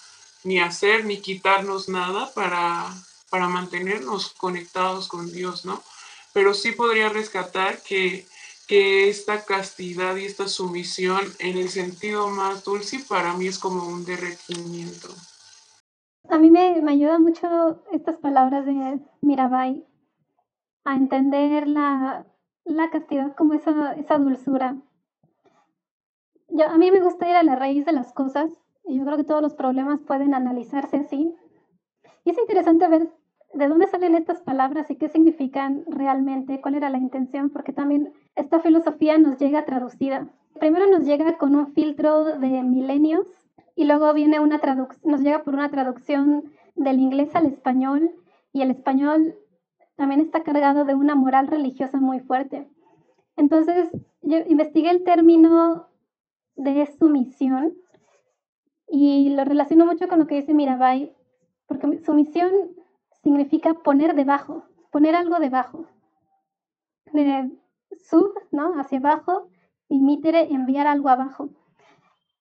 ni 0.43 0.59
hacer 0.59 1.05
ni 1.05 1.21
quitarnos 1.21 1.91
nada 1.91 2.33
para 2.33 2.95
para 3.31 3.49
mantenernos 3.49 4.33
conectados 4.35 5.09
con 5.09 5.31
Dios, 5.33 5.65
¿no? 5.65 5.83
Pero 6.33 6.55
sí 6.55 6.73
podría 6.73 7.09
rescatar 7.09 7.83
que, 7.83 8.27
que 8.67 9.09
esta 9.09 9.45
castidad 9.45 10.17
y 10.17 10.27
esta 10.27 10.49
sumisión 10.49 11.23
en 11.39 11.57
el 11.57 11.69
sentido 11.69 12.29
más 12.29 12.65
dulce 12.65 13.01
para 13.09 13.35
mí 13.35 13.47
es 13.47 13.59
como 13.59 13.87
un 13.87 14.05
derretimiento. 14.05 15.09
A 16.29 16.39
mí 16.39 16.51
me, 16.51 16.83
me 16.83 16.93
ayuda 16.93 17.19
mucho 17.19 17.83
estas 17.93 18.17
palabras 18.17 18.67
de 18.67 19.01
Mirabai 19.21 19.87
a 20.85 20.95
entender 20.95 21.69
la, 21.69 22.27
la 22.65 22.91
castidad 22.91 23.35
como 23.37 23.55
esa, 23.55 23.93
esa 23.95 24.19
dulzura. 24.19 24.77
A 26.69 26.79
mí 26.79 26.91
me 26.91 27.01
gusta 27.01 27.29
ir 27.29 27.37
a 27.37 27.43
la 27.43 27.57
raíz 27.57 27.85
de 27.87 27.93
las 27.93 28.13
cosas 28.13 28.51
y 28.85 28.99
yo 28.99 29.05
creo 29.05 29.17
que 29.17 29.25
todos 29.25 29.43
los 29.43 29.55
problemas 29.55 30.01
pueden 30.01 30.35
analizarse 30.35 30.97
así 30.99 31.35
y 32.27 32.31
es 32.31 32.39
interesante 32.39 32.89
ver 32.89 33.09
de 33.55 33.69
dónde 33.69 33.87
salen 33.87 34.17
estas 34.17 34.43
palabras 34.43 34.91
y 34.91 34.97
qué 34.97 35.09
significan 35.09 35.85
realmente, 35.87 36.61
cuál 36.61 36.75
era 36.75 36.91
la 36.91 36.99
intención, 36.99 37.51
porque 37.51 37.73
también 37.73 38.13
esta 38.35 38.59
filosofía 38.59 39.17
nos 39.17 39.39
llega 39.39 39.65
traducida. 39.65 40.29
Primero 40.59 40.91
nos 40.91 41.07
llega 41.07 41.39
con 41.39 41.55
un 41.55 41.73
filtro 41.73 42.25
de 42.25 42.65
milenios 42.65 43.29
y 43.77 43.85
luego 43.85 44.13
viene 44.13 44.41
una 44.41 44.61
nos 45.05 45.21
llega 45.21 45.45
por 45.45 45.55
una 45.55 45.71
traducción 45.71 46.51
del 46.75 46.99
inglés 46.99 47.37
al 47.37 47.47
español 47.47 48.11
y 48.53 48.63
el 48.63 48.73
español 48.73 49.37
también 49.95 50.21
está 50.21 50.43
cargado 50.43 50.85
de 50.85 50.97
una 50.97 51.15
moral 51.15 51.47
religiosa 51.47 52.01
muy 52.01 52.19
fuerte. 52.19 52.69
Entonces, 53.37 53.89
yo 54.23 54.39
investigué 54.49 54.91
el 54.91 55.05
término 55.05 55.87
de 56.57 56.87
sumisión 56.87 57.75
Y 58.89 59.31
lo 59.31 59.45
relaciono 59.45 59.87
mucho 59.87 60.09
con 60.09 60.19
lo 60.19 60.27
que 60.27 60.37
dice 60.37 60.55
Mirabai, 60.55 61.13
porque 61.67 61.99
sumisión 62.05 62.51
significa 63.23 63.75
poner 63.75 64.15
debajo, 64.15 64.65
poner 64.91 65.15
algo 65.15 65.39
debajo. 65.39 65.87
De 67.13 67.51
sub, 67.99 68.33
¿no? 68.51 68.79
Hacia 68.79 68.99
abajo, 68.99 69.49
y 69.89 70.01
mitere, 70.01 70.53
enviar 70.53 70.87
algo 70.87 71.09
abajo. 71.09 71.51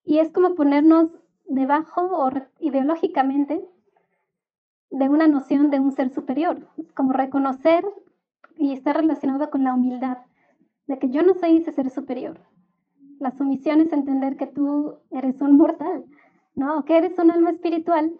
Y 0.03 0.19
es 0.19 0.31
como 0.31 0.55
ponernos 0.55 1.09
debajo 1.45 2.01
o 2.01 2.31
ideológicamente 2.59 3.63
de 4.89 5.09
una 5.09 5.27
noción 5.27 5.69
de 5.69 5.79
un 5.79 5.91
ser 5.91 6.09
superior, 6.09 6.67
como 6.95 7.13
reconocer 7.13 7.85
y 8.57 8.73
está 8.73 8.93
relacionado 8.93 9.49
con 9.49 9.63
la 9.63 9.73
humildad, 9.73 10.19
de 10.87 10.97
que 10.99 11.09
yo 11.09 11.23
no 11.23 11.33
soy 11.33 11.57
ese 11.57 11.71
ser 11.71 11.89
superior. 11.89 12.39
La 13.19 13.31
sumisión 13.31 13.81
es 13.81 13.91
entender 13.91 14.37
que 14.37 14.47
tú 14.47 14.99
eres 15.11 15.41
un 15.41 15.57
mortal, 15.57 16.05
¿no? 16.53 16.85
Que 16.85 16.97
eres 16.97 17.17
un 17.17 17.31
alma 17.31 17.51
espiritual 17.51 18.13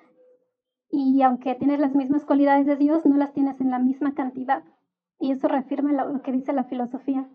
y 0.98 1.22
aunque 1.24 1.56
tienes 1.56 1.82
las 1.82 1.94
mismas 1.94 2.24
cualidades 2.24 2.66
de 2.66 2.78
Dios, 2.78 3.06
no 3.06 3.18
las 3.18 3.34
tienes 3.34 3.60
en 3.60 3.70
la 3.70 3.80
misma 3.80 4.14
cantidad. 4.14 4.64
Y 5.20 5.32
eso 5.32 5.50
reafirma 5.50 5.92
lo 5.92 6.22
que 6.22 6.32
dice 6.32 6.54
la 6.54 6.64
filosofía. 6.64 7.28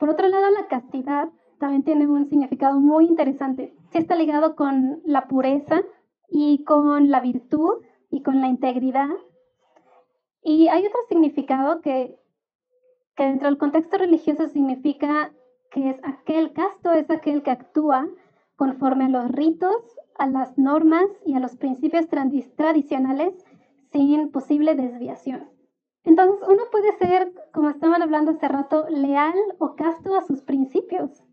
Por 0.00 0.10
otro 0.10 0.26
lado, 0.26 0.50
la 0.50 0.66
castidad 0.66 1.28
también 1.60 1.84
tiene 1.84 2.08
un 2.08 2.28
significado 2.28 2.80
muy 2.80 3.06
interesante. 3.06 3.72
Sí 3.92 3.98
está 3.98 4.16
ligado 4.16 4.56
con 4.56 5.00
la 5.04 5.28
pureza 5.28 5.82
y 6.28 6.64
con 6.64 7.08
la 7.08 7.20
virtud 7.20 7.84
y 8.10 8.22
con 8.24 8.40
la 8.40 8.48
integridad. 8.48 9.10
Y 10.42 10.66
hay 10.66 10.84
otro 10.84 10.98
significado 11.08 11.82
que, 11.82 12.18
que 13.14 13.26
dentro 13.26 13.46
del 13.46 13.58
contexto 13.58 13.96
religioso 13.96 14.48
significa 14.48 15.32
que 15.70 15.90
es 15.90 16.00
aquel 16.02 16.52
casto, 16.52 16.92
es 16.92 17.08
aquel 17.10 17.44
que 17.44 17.52
actúa 17.52 18.08
conforme 18.56 19.04
a 19.04 19.08
los 19.08 19.30
ritos, 19.30 19.76
a 20.16 20.26
las 20.26 20.56
normas 20.58 21.06
y 21.24 21.34
a 21.34 21.40
los 21.40 21.56
principios 21.56 22.08
tradicionales 22.08 23.34
sin 23.92 24.30
posible 24.30 24.74
desviación. 24.74 25.48
Entonces 26.04 26.46
uno 26.46 26.62
puede 26.70 26.92
ser, 26.98 27.32
como 27.52 27.70
estaban 27.70 28.02
hablando 28.02 28.32
hace 28.32 28.48
rato, 28.48 28.86
leal 28.90 29.34
o 29.58 29.74
casto 29.74 30.14
a 30.14 30.22
sus 30.22 30.42
principios, 30.42 31.24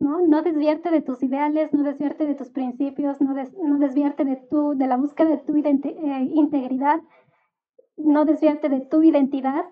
¿no? 0.00 0.20
No 0.26 0.42
desviarte 0.42 0.90
de 0.90 1.02
tus 1.02 1.22
ideales, 1.22 1.72
no 1.72 1.82
desviarte 1.82 2.26
de 2.26 2.34
tus 2.34 2.50
principios, 2.50 3.20
no, 3.20 3.34
no 3.34 3.78
desviarte 3.78 4.24
de, 4.24 4.36
tu, 4.36 4.74
de 4.76 4.86
la 4.86 4.96
búsqueda 4.96 5.28
de 5.28 5.38
tu 5.38 5.54
eh, 5.56 6.30
integridad, 6.32 7.00
no 7.96 8.24
desviarte 8.24 8.68
de 8.68 8.80
tu 8.80 9.02
identidad. 9.02 9.66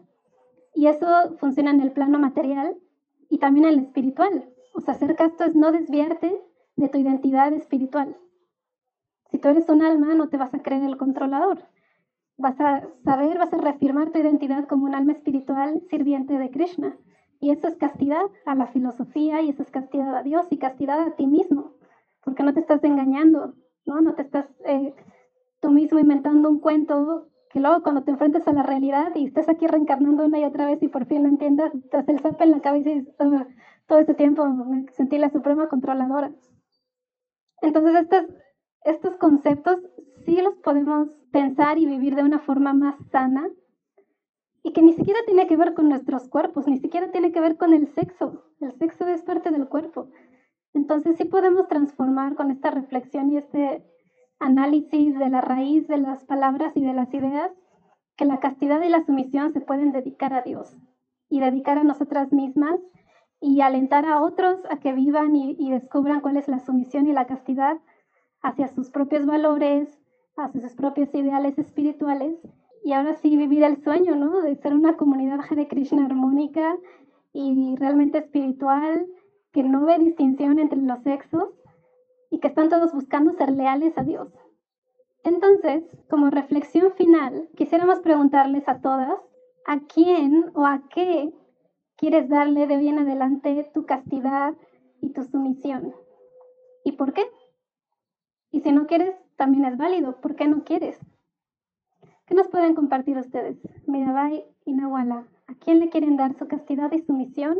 Y 0.75 0.87
eso 0.87 1.07
funciona 1.39 1.71
en 1.71 1.81
el 1.81 1.93
plano 1.93 2.19
material 2.19 2.77
y 3.29 3.39
también 3.39 3.67
en 3.67 3.73
el 3.73 3.79
espiritual. 3.81 4.49
O 4.75 4.81
sea, 4.81 4.95
ser 4.95 5.17
casto 5.17 5.45
es 5.45 5.55
no 5.55 5.73
desviarte 5.73 6.41
de 6.77 6.89
tu 6.89 6.99
identidad 6.99 7.53
espiritual. 7.53 8.17
Si 9.33 9.39
tú 9.39 9.49
eres 9.49 9.69
un 9.71 9.83
alma, 9.83 10.15
no 10.15 10.29
te 10.29 10.37
vas 10.37 10.53
a 10.53 10.63
creer 10.63 10.85
el 10.85 10.99
controlador. 10.99 11.59
Vas 12.37 12.61
a 12.61 12.87
saber, 13.03 13.39
vas 13.39 13.53
a 13.53 13.57
reafirmar 13.57 14.11
tu 14.11 14.19
identidad 14.19 14.69
como 14.69 14.85
un 14.85 14.95
alma 14.95 15.13
espiritual 15.13 15.81
sirviente 15.89 16.39
de 16.39 16.51
Krishna. 16.51 16.97
Y 17.41 17.51
eso 17.51 17.67
es 17.67 17.77
castidad 17.77 18.25
a 18.45 18.55
la 18.55 18.67
filosofía 18.67 19.41
y 19.41 19.49
eso 19.49 19.63
es 19.63 19.71
castidad 19.71 20.15
a 20.15 20.23
Dios 20.23 20.47
y 20.51 20.59
castidad 20.59 21.01
a 21.01 21.17
ti 21.17 21.27
mismo, 21.27 21.73
porque 22.23 22.43
no 22.43 22.53
te 22.53 22.61
estás 22.61 22.85
engañando, 22.85 23.55
¿no? 23.87 24.01
No 24.03 24.15
te 24.15 24.23
estás 24.23 24.47
eh, 24.67 24.95
tú 25.61 25.71
mismo 25.71 25.99
inventando 25.99 26.51
un 26.51 26.61
cuento 26.61 27.29
que 27.51 27.61
luego 27.61 27.83
cuando 27.83 28.05
te 28.05 28.11
enfrentes 28.11 28.47
a 28.47 28.53
la 28.53 28.63
realidad 28.63 29.13
y 29.15 29.27
estés 29.27 29.49
aquí 29.49 29.67
reencarnando 29.67 30.25
una 30.25 30.39
y 30.39 30.45
otra 30.45 30.67
vez 30.67 30.83
y 30.83 30.89
por 30.89 31.07
fin 31.07 31.23
lo 31.23 31.31
entiendas, 31.31 31.73
te 31.91 31.97
hace 31.97 32.13
el 32.13 32.21
zape 32.21 32.45
en 32.45 32.51
la 32.51 32.61
cabeza 32.61 32.91
y 32.91 33.01
dices, 33.01 33.15
todo 33.87 33.99
este 33.99 34.15
tiempo 34.15 34.47
me 34.47 34.91
sentí 34.93 35.19
la 35.19 35.31
suprema 35.31 35.69
controladora. 35.69 36.33
Entonces 37.63 37.95
estos, 37.95 38.25
estos 38.85 39.17
conceptos 39.17 39.79
sí 40.25 40.41
los 40.41 40.55
podemos 40.57 41.09
pensar 41.31 41.79
y 41.79 41.87
vivir 41.87 42.15
de 42.15 42.23
una 42.23 42.39
forma 42.39 42.73
más 42.73 42.97
sana 43.11 43.49
y 44.63 44.73
que 44.73 44.83
ni 44.83 44.93
siquiera 44.93 45.21
tiene 45.27 45.47
que 45.47 45.57
ver 45.57 45.75
con 45.75 45.89
nuestros 45.89 46.29
cuerpos, 46.29 46.69
ni 46.69 46.79
siquiera 46.79 47.11
tiene 47.11 47.33
que 47.33 47.41
ver 47.41 47.57
con 47.57 47.73
el 47.73 47.89
sexo. 47.95 48.45
El 48.61 48.73
sexo 48.79 49.07
es 49.09 49.23
parte 49.23 49.51
del 49.51 49.69
cuerpo. 49.69 50.09
Entonces 50.73 51.17
sí 51.17 51.25
podemos 51.25 51.69
transformar 51.69 52.35
con 52.35 52.51
esta 52.51 52.71
reflexión 52.71 53.33
y 53.33 53.39
este 53.39 53.85
análisis 54.39 55.19
de 55.19 55.29
la 55.29 55.41
raíz 55.41 55.89
de 55.89 55.99
las 55.99 56.25
palabras 56.25 56.77
y 56.77 56.85
de 56.85 56.93
las 56.93 57.13
ideas 57.13 57.51
que 58.17 58.25
la 58.25 58.41
castidad 58.41 58.83
y 58.83 58.89
la 58.89 59.05
sumisión 59.05 59.53
se 59.53 59.61
pueden 59.61 59.93
dedicar 59.93 60.33
a 60.33 60.43
Dios 60.43 60.77
y 61.29 61.41
dedicar 61.41 61.79
a 61.79 61.85
nosotras 61.85 62.33
mismas 62.33 62.79
y 63.41 63.61
alentar 63.63 64.07
a 64.07 64.21
otros 64.21 64.61
a 64.71 64.79
que 64.79 64.93
vivan 64.93 65.35
y, 65.35 65.57
y 65.59 65.71
descubran 65.71 66.21
cuál 66.21 66.37
es 66.37 66.47
la 66.47 66.61
sumisión 66.61 67.09
y 67.09 67.13
la 67.13 67.27
castidad 67.27 67.79
hacia 68.43 68.69
sus 68.69 68.91
propios 68.91 69.27
valores, 69.27 69.89
hacia 70.37 70.61
sus 70.61 70.75
propios 70.75 71.15
ideales 71.15 71.59
espirituales 71.59 72.37
y 72.85 72.93
ahora 72.93 73.15
sí 73.15 73.37
vivir 73.37 73.63
el 73.63 73.83
sueño, 73.83 74.17
¿no? 74.17 74.43
De 74.43 74.57
ser 74.57 74.75
una 74.75 74.97
comunidad 74.97 75.41
Hare 75.49 75.69
Krishna 75.69 76.07
armónica 76.07 76.77
y 77.33 77.77
realmente 77.77 78.19
espiritual, 78.19 79.07
que 79.53 79.63
no 79.63 79.85
ve 79.85 79.99
distinción 79.99 80.59
entre 80.59 80.81
los 80.81 81.03
sexos 81.03 81.51
y 82.31 82.39
que 82.41 82.49
están 82.49 82.69
todos 82.69 82.93
buscando 82.93 83.33
ser 83.33 83.53
leales 83.53 83.97
a 83.97 84.03
Dios. 84.03 84.29
Entonces, 85.25 85.85
como 86.11 86.31
reflexión 86.31 86.93
final, 86.95 87.49
quisiéramos 87.57 88.01
preguntarles 88.01 88.69
a 88.69 88.81
todas, 88.81 89.19
¿a 89.67 89.79
quién 89.81 90.51
o 90.55 90.67
a 90.67 90.83
qué 90.89 91.33
quieres 91.97 92.29
darle 92.29 92.67
de 92.67 92.79
bien 92.79 92.99
adelante 92.99 93.71
tu 93.73 93.87
castidad 93.87 94.55
y 95.01 95.11
tu 95.11 95.23
sumisión? 95.23 95.95
¿Y 96.85 96.93
por 96.93 97.13
qué? 97.13 97.23
Y 98.53 98.61
si 98.61 98.71
no 98.71 98.87
quieres, 98.87 99.17
también 99.37 99.65
es 99.65 99.79
válido. 99.79 100.21
¿Por 100.21 100.37
qué 100.37 100.47
no 100.47 100.63
quieres? 100.63 100.99
¿Qué 102.27 102.35
nos 102.35 102.49
pueden 102.49 102.75
compartir 102.75 103.17
ustedes? 103.17 103.57
Mirabai 103.87 104.45
y 104.67 104.75
Nahuala. 104.75 105.27
¿A 105.47 105.55
quién 105.55 105.81
le 105.81 105.89
quieren 105.89 106.17
dar 106.17 106.35
su 106.35 106.47
castidad 106.47 106.93
y 106.93 107.01
sumisión 107.01 107.59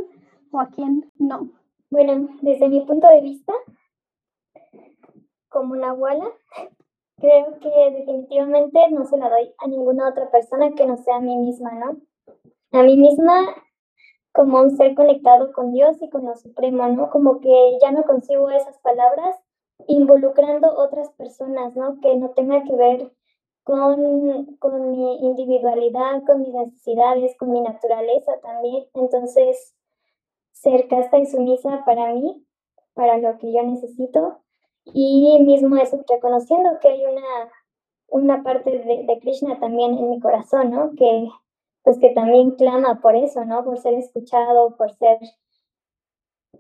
o 0.51 0.61
a 0.61 0.69
quién 0.69 1.11
no? 1.19 1.51
Bueno, 1.91 2.29
desde 2.43 2.69
mi 2.69 2.83
punto 2.83 3.09
de 3.09 3.23
vista, 3.23 3.55
como 5.49 5.77
Nahuala, 5.77 6.27
creo 7.19 7.59
que 7.59 7.91
definitivamente 7.99 8.79
no 8.91 9.07
se 9.07 9.17
la 9.17 9.31
doy 9.31 9.53
a 9.59 9.69
ninguna 9.69 10.11
otra 10.11 10.31
persona 10.31 10.73
que 10.73 10.87
no 10.87 10.99
sea 10.99 11.17
a 11.17 11.21
mí 11.21 11.37
misma, 11.39 11.73
¿no? 11.73 11.97
A 12.73 12.83
mí 12.83 12.97
misma 12.97 13.47
como 14.33 14.61
un 14.61 14.77
ser 14.77 14.95
conectado 14.95 15.53
con 15.53 15.73
Dios 15.73 16.01
y 16.03 16.11
con 16.11 16.27
lo 16.27 16.37
Supremo, 16.37 16.87
¿no? 16.89 17.11
Como 17.11 17.41
que 17.41 17.79
ya 17.81 17.93
no 17.93 18.03
consigo 18.05 18.51
esas 18.51 18.79
palabras 18.79 19.37
involucrando 19.89 20.77
otras 20.77 21.11
personas, 21.13 21.75
¿no? 21.77 22.01
Que 22.01 22.17
no 22.17 22.31
tenga 22.31 22.63
que 22.65 22.75
ver 22.75 23.13
con, 23.65 24.57
con 24.57 24.91
mi 24.91 25.19
individualidad, 25.21 26.23
con 26.27 26.43
mis 26.43 26.53
necesidades, 26.53 27.37
con 27.37 27.53
mi 27.53 27.61
naturaleza 27.61 28.33
también. 28.43 28.87
Entonces, 28.95 29.75
ser 30.53 30.89
casta 30.89 31.19
y 31.19 31.27
sumisa 31.27 31.83
para 31.85 32.13
mí, 32.13 32.45
para 32.95 33.19
lo 33.19 33.39
que 33.39 33.53
yo 33.53 33.63
necesito. 33.63 34.39
Y 34.85 35.39
mismo 35.41 35.77
eso, 35.77 36.03
reconociendo 36.09 36.79
que 36.81 36.89
hay 36.89 37.05
una, 37.05 37.51
una 38.09 38.43
parte 38.43 38.71
de, 38.71 39.05
de, 39.05 39.19
Krishna 39.21 39.61
también 39.61 39.97
en 39.97 40.11
mi 40.11 40.21
corazón, 40.21 40.71
¿no? 40.71 40.93
Que, 40.97 41.29
pues 41.83 41.99
que 41.99 42.11
también 42.11 42.53
clama 42.53 43.01
por 43.01 43.17
eso, 43.17 43.45
¿no? 43.45 43.65
Por 43.65 43.79
ser 43.79 43.95
escuchado, 43.95 44.77
por 44.77 44.91
ser, 44.93 45.19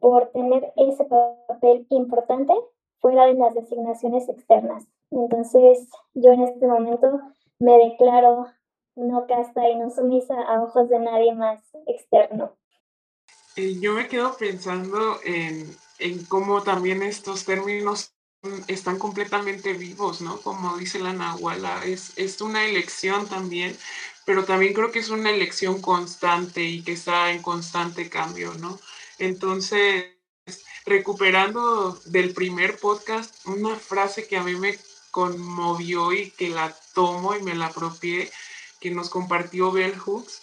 por 0.01 0.31
tener 0.31 0.73
ese 0.77 1.05
papel 1.05 1.87
importante 1.91 2.55
fuera 3.03 3.27
de 3.27 3.35
las 3.35 3.55
designaciones 3.55 4.29
externas. 4.31 4.85
Entonces, 5.11 5.91
yo 6.15 6.31
en 6.31 6.45
este 6.45 6.67
momento 6.67 7.21
me 7.59 7.77
declaro 7.77 8.47
no 8.97 9.27
casta 9.27 9.69
y 9.69 9.77
no 9.77 9.91
sumisa 9.91 10.35
a 10.41 10.63
ojos 10.63 10.89
de 10.89 10.99
nadie 10.99 11.35
más 11.35 11.61
externo. 11.87 12.57
Yo 13.57 13.93
me 13.93 14.09
quedo 14.09 14.35
pensando 14.39 15.19
en, 15.25 15.77
en 15.99 16.25
cómo 16.25 16.63
también 16.63 17.03
estos 17.03 17.45
términos 17.45 18.15
están 18.67 18.99
completamente 18.99 19.73
vivos, 19.75 20.21
¿no? 20.21 20.41
Como 20.41 20.77
dice 20.77 20.99
la 20.99 21.13
Nahuala, 21.13 21.85
es, 21.85 22.13
es 22.17 22.41
una 22.41 22.65
elección 22.65 23.29
también, 23.29 23.77
pero 24.25 24.45
también 24.45 24.73
creo 24.73 24.91
que 24.91 25.01
es 25.01 25.11
una 25.11 25.31
elección 25.31 25.81
constante 25.81 26.63
y 26.63 26.83
que 26.83 26.93
está 26.93 27.31
en 27.33 27.43
constante 27.43 28.09
cambio, 28.09 28.55
¿no? 28.55 28.81
Entonces, 29.19 30.07
recuperando 30.85 32.01
del 32.07 32.33
primer 32.33 32.79
podcast 32.79 33.35
una 33.47 33.77
frase 33.77 34.27
que 34.27 34.37
a 34.37 34.43
mí 34.43 34.57
me 34.57 34.79
conmovió 35.11 36.13
y 36.13 36.31
que 36.31 36.49
la 36.49 36.75
tomo 36.95 37.37
y 37.37 37.43
me 37.43 37.55
la 37.55 37.67
apropié, 37.67 38.31
que 38.81 38.91
nos 38.91 39.11
compartió 39.11 39.71
Bell 39.71 39.99
Hooks. 39.99 40.41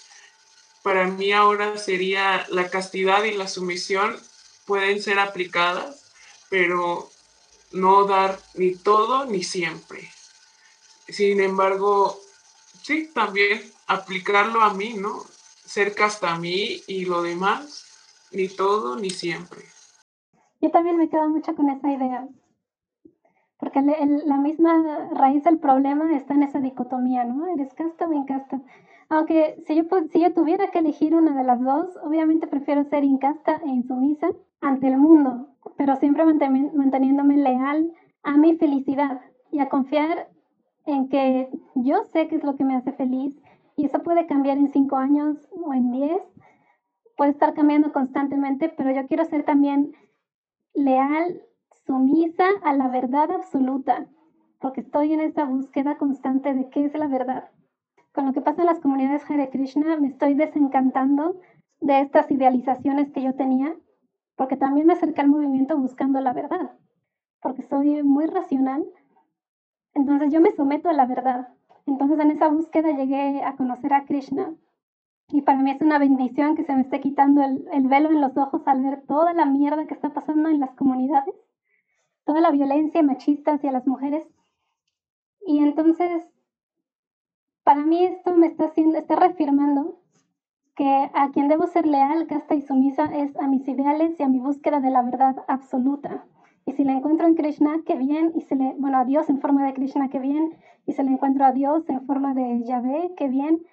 Para 0.83 1.07
mí 1.07 1.33
ahora 1.33 1.77
sería 1.77 2.45
la 2.49 2.69
castidad 2.69 3.23
y 3.23 3.31
la 3.31 3.47
sumisión 3.47 4.17
pueden 4.65 5.01
ser 5.01 5.19
aplicadas, 5.19 6.11
pero 6.49 7.11
no 7.71 8.05
dar 8.05 8.39
ni 8.53 8.75
todo 8.75 9.25
ni 9.25 9.43
siempre. 9.43 10.09
Sin 11.07 11.41
embargo, 11.41 12.19
sí, 12.83 13.09
también 13.13 13.73
aplicarlo 13.87 14.61
a 14.61 14.73
mí, 14.73 14.93
¿no? 14.93 15.25
Ser 15.65 15.95
casta 15.95 16.31
a 16.31 16.39
mí 16.39 16.83
y 16.87 17.05
lo 17.05 17.23
demás, 17.23 17.85
ni 18.31 18.47
todo 18.47 18.95
ni 18.95 19.09
siempre. 19.09 19.67
Yo 20.61 20.71
también 20.71 20.97
me 20.97 21.09
quedo 21.09 21.29
mucho 21.29 21.55
con 21.55 21.69
esa 21.69 21.91
idea. 21.91 22.27
porque 23.57 23.81
la 23.81 24.37
misma 24.37 25.09
raíz 25.11 25.43
del 25.43 25.59
problema 25.59 26.15
está 26.15 26.33
en 26.33 26.43
esa 26.43 26.59
dicotomía, 26.61 27.25
¿no? 27.25 27.45
¿Eres 27.47 27.73
casta 27.73 28.07
o 28.07 28.13
incasta? 28.13 28.61
Aunque 29.09 29.61
si 29.67 29.75
yo, 29.75 29.83
si 30.11 30.21
yo 30.21 30.33
tuviera 30.33 30.71
que 30.71 30.79
elegir 30.79 31.13
una 31.13 31.35
de 31.35 31.43
las 31.43 31.59
dos, 31.61 31.97
obviamente 32.03 32.47
prefiero 32.47 32.83
ser 32.85 33.03
incasta 33.03 33.59
e 33.65 33.69
insumisa 33.69 34.29
ante 34.61 34.87
el 34.87 34.97
mundo, 34.97 35.47
pero 35.77 35.95
siempre 35.97 36.23
manteniéndome 36.25 37.37
leal 37.37 37.91
a 38.23 38.37
mi 38.37 38.55
felicidad 38.55 39.19
y 39.51 39.59
a 39.59 39.67
confiar 39.69 40.29
en 40.85 41.09
que 41.09 41.49
yo 41.75 42.03
sé 42.05 42.27
qué 42.27 42.35
es 42.37 42.43
lo 42.43 42.55
que 42.55 42.63
me 42.63 42.75
hace 42.75 42.93
feliz 42.93 43.35
y 43.75 43.85
eso 43.85 43.99
puede 44.03 44.25
cambiar 44.25 44.57
en 44.57 44.71
cinco 44.71 44.95
años 44.95 45.49
o 45.51 45.73
en 45.73 45.91
diez, 45.91 46.21
puede 47.17 47.31
estar 47.31 47.53
cambiando 47.53 47.91
constantemente, 47.91 48.69
pero 48.69 48.91
yo 48.91 49.05
quiero 49.07 49.25
ser 49.25 49.43
también 49.43 49.93
leal 50.83 51.41
sumisa 51.85 52.45
a 52.63 52.73
la 52.73 52.87
verdad 52.87 53.31
absoluta, 53.31 54.07
porque 54.59 54.81
estoy 54.81 55.13
en 55.13 55.21
esa 55.21 55.45
búsqueda 55.45 55.97
constante 55.97 56.53
de 56.53 56.69
qué 56.69 56.85
es 56.85 56.93
la 56.93 57.07
verdad. 57.07 57.49
Con 58.13 58.25
lo 58.25 58.33
que 58.33 58.41
pasa 58.41 58.61
en 58.61 58.67
las 58.67 58.79
comunidades 58.79 59.29
Hare 59.29 59.49
Krishna, 59.49 59.97
me 59.97 60.07
estoy 60.07 60.33
desencantando 60.33 61.39
de 61.79 62.01
estas 62.01 62.29
idealizaciones 62.31 63.11
que 63.11 63.21
yo 63.21 63.35
tenía, 63.35 63.75
porque 64.35 64.57
también 64.57 64.87
me 64.87 64.93
acerqué 64.93 65.21
al 65.21 65.29
movimiento 65.29 65.77
buscando 65.77 66.19
la 66.19 66.33
verdad, 66.33 66.77
porque 67.41 67.63
soy 67.63 68.03
muy 68.03 68.25
racional. 68.25 68.85
Entonces 69.93 70.31
yo 70.31 70.41
me 70.41 70.51
someto 70.51 70.89
a 70.89 70.93
la 70.93 71.05
verdad. 71.05 71.49
Entonces 71.85 72.19
en 72.19 72.31
esa 72.31 72.47
búsqueda 72.49 72.91
llegué 72.91 73.43
a 73.43 73.55
conocer 73.55 73.93
a 73.93 74.05
Krishna. 74.05 74.53
Y 75.31 75.41
para 75.41 75.59
mí 75.59 75.71
es 75.71 75.81
una 75.81 75.99
bendición 75.99 76.55
que 76.55 76.63
se 76.63 76.73
me 76.73 76.81
esté 76.81 76.99
quitando 76.99 77.43
el, 77.43 77.67
el 77.71 77.87
velo 77.87 78.09
en 78.09 78.21
los 78.21 78.35
ojos 78.37 78.61
al 78.65 78.81
ver 78.81 79.01
toda 79.07 79.33
la 79.33 79.45
mierda 79.45 79.85
que 79.85 79.93
está 79.93 80.09
pasando 80.09 80.49
en 80.49 80.59
las 80.59 80.71
comunidades 80.71 81.35
toda 82.29 82.41
la 82.41 82.51
violencia 82.51 83.01
machista 83.01 83.53
hacia 83.53 83.71
las 83.71 83.87
mujeres. 83.87 84.23
Y 85.47 85.57
entonces, 85.63 86.21
para 87.63 87.81
mí 87.81 88.05
esto 88.05 88.35
me 88.35 88.45
está 88.45 88.65
haciendo, 88.65 88.99
está 88.99 89.15
reafirmando 89.15 89.99
que 90.75 91.09
a 91.15 91.31
quien 91.31 91.47
debo 91.47 91.65
ser 91.65 91.87
leal, 91.87 92.27
casta 92.27 92.53
y 92.53 92.61
sumisa 92.61 93.05
es 93.05 93.35
a 93.37 93.47
mis 93.47 93.67
ideales 93.67 94.19
y 94.19 94.21
a 94.21 94.29
mi 94.29 94.39
búsqueda 94.39 94.79
de 94.79 94.91
la 94.91 95.01
verdad 95.01 95.43
absoluta. 95.47 96.23
Y 96.67 96.73
si 96.73 96.83
la 96.83 96.93
encuentro 96.93 97.25
en 97.25 97.33
Krishna, 97.33 97.81
qué 97.83 97.95
bien. 97.95 98.31
Y 98.35 98.41
se 98.41 98.55
le, 98.55 98.75
bueno, 98.77 98.99
a 98.99 99.05
Dios 99.05 99.27
en 99.31 99.41
forma 99.41 99.65
de 99.65 99.73
Krishna, 99.73 100.09
qué 100.09 100.19
bien. 100.19 100.55
Y 100.85 100.93
si 100.93 101.01
la 101.01 101.09
encuentro 101.09 101.45
a 101.45 101.51
Dios 101.51 101.89
en 101.89 102.05
forma 102.05 102.35
de 102.35 102.63
Yahvé, 102.63 103.15
qué 103.17 103.27
bien. 103.27 103.65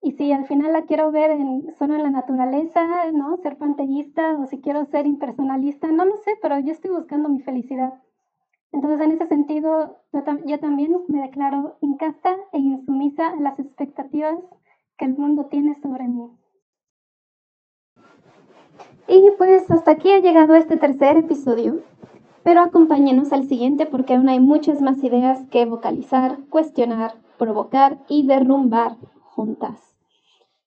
Y 0.00 0.12
si 0.12 0.32
al 0.32 0.46
final 0.46 0.72
la 0.72 0.82
quiero 0.82 1.10
ver 1.10 1.30
en, 1.32 1.74
solo 1.76 1.94
en 1.96 2.04
la 2.04 2.10
naturaleza, 2.10 3.10
¿no? 3.12 3.36
Ser 3.38 3.56
panteísta 3.56 4.38
o 4.38 4.46
si 4.46 4.60
quiero 4.60 4.84
ser 4.86 5.06
impersonalista, 5.06 5.88
no 5.88 6.04
lo 6.04 6.16
sé, 6.18 6.38
pero 6.40 6.58
yo 6.60 6.72
estoy 6.72 6.90
buscando 6.90 7.28
mi 7.28 7.40
felicidad. 7.40 7.94
Entonces, 8.72 9.00
en 9.00 9.12
ese 9.12 9.26
sentido, 9.26 9.96
yo, 10.12 10.58
también 10.60 10.96
me 11.08 11.22
declaro 11.22 11.78
incasta 11.80 12.36
e 12.52 12.58
insumisa 12.58 13.28
a 13.28 13.40
las 13.40 13.58
expectativas 13.58 14.38
que 14.98 15.06
el 15.06 15.16
mundo 15.16 15.46
tiene 15.46 15.74
sobre 15.80 16.06
mí. 16.06 16.28
Y 19.08 19.30
pues 19.38 19.70
hasta 19.70 19.92
aquí 19.92 20.10
ha 20.10 20.20
llegado 20.20 20.54
este 20.54 20.76
tercer 20.76 21.16
episodio, 21.16 21.80
pero 22.42 22.60
acompáñenos 22.60 23.32
al 23.32 23.44
siguiente 23.44 23.86
porque 23.86 24.14
aún 24.14 24.28
hay 24.28 24.38
muchas 24.38 24.82
más 24.82 25.02
ideas 25.02 25.46
que 25.50 25.64
vocalizar, 25.64 26.38
cuestionar, 26.50 27.14
provocar 27.38 27.98
y 28.08 28.26
derrumbar 28.26 28.96
juntas. 29.22 29.87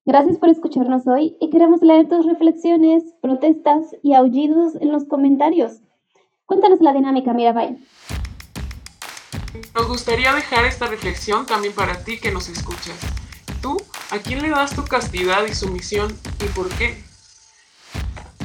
Gracias 0.03 0.39
por 0.39 0.49
escucharnos 0.49 1.05
hoy 1.05 1.37
y 1.39 1.51
queremos 1.51 1.83
leer 1.83 2.09
tus 2.09 2.25
reflexiones, 2.25 3.03
protestas 3.21 3.85
y 4.01 4.15
aullidos 4.15 4.73
en 4.81 4.91
los 4.91 5.05
comentarios. 5.05 5.73
Cuéntanos 6.47 6.81
la 6.81 6.91
dinámica, 6.91 7.33
Mirabai. 7.33 7.77
Nos 9.75 9.87
gustaría 9.87 10.33
dejar 10.33 10.65
esta 10.65 10.87
reflexión 10.87 11.45
también 11.45 11.75
para 11.75 12.03
ti 12.03 12.19
que 12.19 12.31
nos 12.31 12.49
escuchas. 12.49 12.97
¿Tú 13.61 13.77
a 14.09 14.17
quién 14.17 14.41
le 14.41 14.49
das 14.49 14.75
tu 14.75 14.83
castidad 14.85 15.45
y 15.45 15.53
sumisión 15.53 16.11
y 16.43 16.45
por 16.45 16.67
qué? 16.69 16.97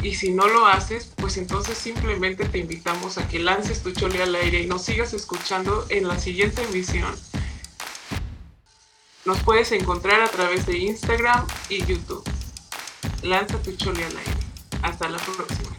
Y 0.03 0.15
si 0.15 0.35
no 0.35 0.47
lo 0.49 0.67
haces, 0.67 1.11
pues 1.17 1.39
entonces 1.39 1.79
simplemente 1.79 2.45
te 2.45 2.59
invitamos 2.59 3.17
a 3.17 3.27
que 3.29 3.39
lances 3.39 3.83
tu 3.83 3.93
chole 3.93 4.23
al 4.23 4.35
aire 4.35 4.61
y 4.61 4.67
nos 4.67 4.83
sigas 4.83 5.15
escuchando 5.15 5.87
en 5.89 6.07
la 6.07 6.19
siguiente 6.19 6.63
emisión. 6.65 7.15
Nos 9.27 9.43
puedes 9.43 9.73
encontrar 9.73 10.21
a 10.21 10.29
través 10.29 10.67
de 10.67 10.79
Instagram 10.79 11.45
y 11.69 11.85
YouTube. 11.85 12.23
Lanza 13.25 13.61
tu 13.61 13.73
chole 13.73 14.05
al 14.05 14.17
aire. 14.17 14.31
Hasta 14.83 15.09
la 15.09 15.19
próxima. 15.19 15.76